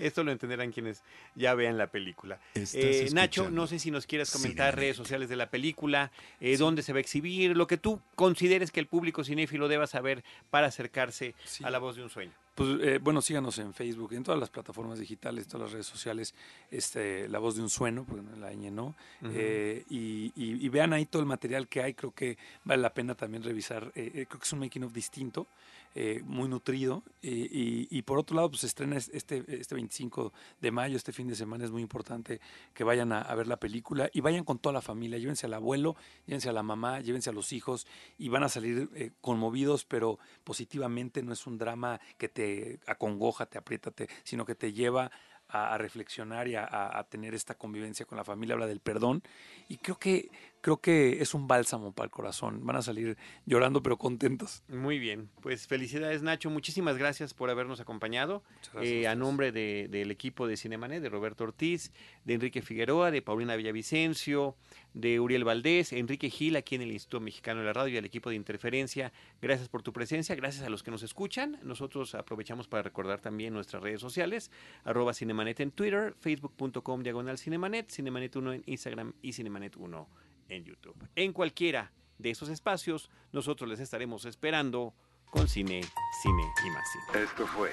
Esto 0.00 0.24
lo 0.24 0.32
entenderán 0.32 0.72
quienes 0.72 1.02
ya 1.34 1.54
vean 1.54 1.78
la 1.78 1.88
película. 1.88 2.38
Eh, 2.54 3.08
Nacho, 3.12 3.50
no 3.50 3.66
sé 3.66 3.78
si 3.78 3.90
nos 3.90 4.06
quieras 4.06 4.30
comentar 4.30 4.76
redes 4.76 4.96
sociales 4.96 5.28
de 5.28 5.36
la 5.36 5.50
película, 5.50 6.10
eh, 6.40 6.56
dónde 6.56 6.82
se 6.82 6.92
va 6.92 6.98
a 6.98 7.00
exhibir, 7.00 7.56
lo 7.56 7.66
que 7.66 7.76
tú 7.76 8.00
consideres 8.14 8.70
que 8.70 8.80
el 8.80 8.86
público 8.86 9.24
cinéfilo 9.24 9.68
deba 9.68 9.86
saber 9.86 10.24
para 10.50 10.68
acercarse 10.68 11.34
a 11.62 11.70
la 11.70 11.78
voz 11.78 11.96
de 11.96 12.02
un 12.02 12.10
sueño. 12.10 12.32
Pues 12.58 12.70
eh, 12.80 12.98
bueno, 13.00 13.22
síganos 13.22 13.56
en 13.60 13.72
Facebook, 13.72 14.14
en 14.14 14.24
todas 14.24 14.40
las 14.40 14.50
plataformas 14.50 14.98
digitales, 14.98 15.46
todas 15.46 15.66
las 15.66 15.72
redes 15.74 15.86
sociales, 15.86 16.34
este, 16.72 17.28
La 17.28 17.38
Voz 17.38 17.54
de 17.54 17.62
un 17.62 17.70
Sueno, 17.70 18.04
porque 18.04 18.20
no 18.20 18.34
la 18.34 18.52
ñ 18.52 18.72
no, 18.72 18.96
eh, 19.32 19.84
y, 19.88 20.68
vean 20.68 20.92
ahí 20.92 21.06
todo 21.06 21.22
el 21.22 21.28
material 21.28 21.68
que 21.68 21.82
hay, 21.82 21.94
creo 21.94 22.10
que 22.10 22.36
vale 22.64 22.82
la 22.82 22.92
pena 22.92 23.14
también 23.14 23.44
revisar, 23.44 23.92
eh, 23.94 24.26
creo 24.28 24.40
que 24.40 24.44
es 24.44 24.52
un 24.52 24.58
making 24.58 24.82
of 24.82 24.92
distinto, 24.92 25.46
eh, 25.94 26.20
muy 26.24 26.48
nutrido. 26.48 27.02
Y, 27.20 28.02
por 28.02 28.18
otro 28.18 28.36
lado, 28.36 28.50
pues 28.50 28.64
estrena 28.64 28.96
este, 28.96 29.44
este 29.48 29.74
25 29.74 30.32
de 30.60 30.70
mayo, 30.70 30.96
este 30.96 31.12
fin 31.12 31.26
de 31.26 31.34
semana, 31.34 31.64
es 31.64 31.70
muy 31.70 31.82
importante 31.82 32.40
que 32.72 32.84
vayan 32.84 33.12
a, 33.12 33.34
ver 33.34 33.46
la 33.46 33.58
película 33.58 34.08
y 34.12 34.20
vayan 34.20 34.44
con 34.44 34.58
toda 34.58 34.72
la 34.72 34.80
familia, 34.80 35.18
llévense 35.18 35.46
al 35.46 35.54
abuelo, 35.54 35.96
llévense 36.26 36.48
a 36.48 36.52
la 36.52 36.62
mamá, 36.62 37.00
llévense 37.00 37.30
a 37.30 37.32
los 37.32 37.52
hijos 37.52 37.86
y 38.16 38.28
van 38.28 38.44
a 38.44 38.48
salir 38.48 38.88
eh, 38.94 39.10
conmovidos, 39.20 39.84
pero 39.84 40.18
positivamente, 40.44 41.22
no 41.22 41.32
es 41.32 41.46
un 41.46 41.58
drama 41.58 42.00
que 42.16 42.28
te 42.28 42.80
acongoja, 42.86 43.46
te 43.46 43.58
aprieta, 43.58 43.92
sino 44.24 44.44
que 44.44 44.54
te 44.54 44.72
lleva 44.72 45.10
a, 45.48 45.78
reflexionar 45.78 46.48
y 46.48 46.54
a, 46.56 47.06
tener 47.08 47.34
esta 47.34 47.54
convivencia 47.54 48.06
con 48.06 48.16
la 48.16 48.24
familia, 48.24 48.54
habla 48.54 48.66
del 48.66 48.80
perdón. 48.80 49.22
Y 49.68 49.78
creo 49.78 49.98
que 49.98 50.30
creo 50.60 50.80
que 50.80 51.22
es 51.22 51.34
un 51.34 51.46
bálsamo 51.46 51.92
para 51.92 52.06
el 52.06 52.10
corazón. 52.10 52.64
Van 52.64 52.76
a 52.76 52.82
salir 52.82 53.16
llorando 53.46 53.82
pero 53.82 53.96
contentos. 53.96 54.62
Muy 54.68 54.98
bien, 54.98 55.28
pues 55.40 55.66
felicidades 55.66 56.22
Nacho, 56.22 56.50
muchísimas 56.50 56.96
gracias 56.96 57.34
por 57.34 57.50
habernos 57.50 57.80
acompañado. 57.80 58.42
Eh, 58.82 59.06
a 59.06 59.14
nombre 59.14 59.52
del 59.52 60.10
equipo 60.10 60.46
de 60.46 60.56
Cinemanet, 60.56 61.02
de 61.02 61.08
Roberto 61.08 61.44
Ortiz, 61.44 61.92
de 62.24 62.34
Enrique 62.34 62.62
Figueroa, 62.62 63.10
de 63.10 63.22
Paulina 63.22 63.56
Villavicencio, 63.56 64.56
de 64.94 65.20
Uriel 65.20 65.44
Valdés, 65.44 65.92
Enrique 65.92 66.30
Gil, 66.30 66.56
aquí 66.56 66.74
en 66.74 66.82
el 66.82 66.92
Instituto 66.92 67.20
Mexicano 67.20 67.60
de 67.60 67.66
la 67.66 67.72
Radio 67.72 67.94
y 67.94 67.98
al 67.98 68.04
equipo 68.04 68.30
de 68.30 68.36
Interferencia. 68.36 69.12
Gracias 69.40 69.68
por 69.68 69.82
tu 69.82 69.92
presencia, 69.92 70.34
gracias 70.34 70.64
a 70.64 70.70
los 70.70 70.82
que 70.82 70.90
nos 70.90 71.02
escuchan. 71.02 71.58
Nosotros 71.62 72.14
aprovechamos 72.14 72.68
para 72.68 72.82
recordar 72.82 73.20
también 73.20 73.54
nuestras 73.54 73.82
redes 73.82 74.00
sociales, 74.00 74.50
arroba 74.84 75.14
Cinemanet 75.14 75.60
en 75.60 75.70
Twitter, 75.70 76.14
facebook.com 76.18 77.02
diagonal 77.02 77.38
Cinemanet, 77.38 77.90
Cinemanet 77.90 78.34
1 78.36 78.52
en 78.52 78.62
Instagram 78.66 79.12
y 79.22 79.32
Cinemanet 79.32 79.76
1 79.76 80.27
en 80.48 80.64
YouTube. 80.64 80.96
En 81.14 81.32
cualquiera 81.32 81.92
de 82.18 82.30
esos 82.30 82.48
espacios, 82.48 83.10
nosotros 83.32 83.68
les 83.68 83.80
estaremos 83.80 84.24
esperando 84.24 84.94
con 85.26 85.48
cine, 85.48 85.80
cine 86.22 86.42
y 86.66 86.70
más 86.70 86.88
cine. 86.90 87.24
Esto 87.24 87.46
fue 87.46 87.70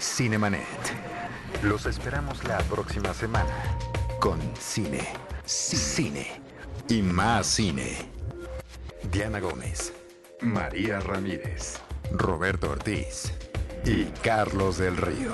Cinemanet. 0.00 0.66
Los 1.62 1.86
esperamos 1.86 2.44
la 2.44 2.58
próxima 2.64 3.14
semana 3.14 3.54
con 4.20 4.38
cine, 4.58 5.00
cine 5.44 6.40
y 6.88 7.02
más 7.02 7.46
cine. 7.46 7.96
Diana 9.10 9.40
Gómez, 9.40 9.92
María 10.40 11.00
Ramírez, 11.00 11.80
Roberto 12.12 12.70
Ortiz 12.70 13.32
y 13.84 14.04
Carlos 14.22 14.78
del 14.78 14.96
Río. 14.96 15.32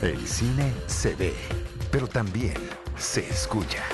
El 0.00 0.26
cine 0.26 0.72
se 0.86 1.14
ve, 1.14 1.34
pero 1.90 2.06
también 2.06 2.54
se 2.96 3.28
escucha. 3.28 3.84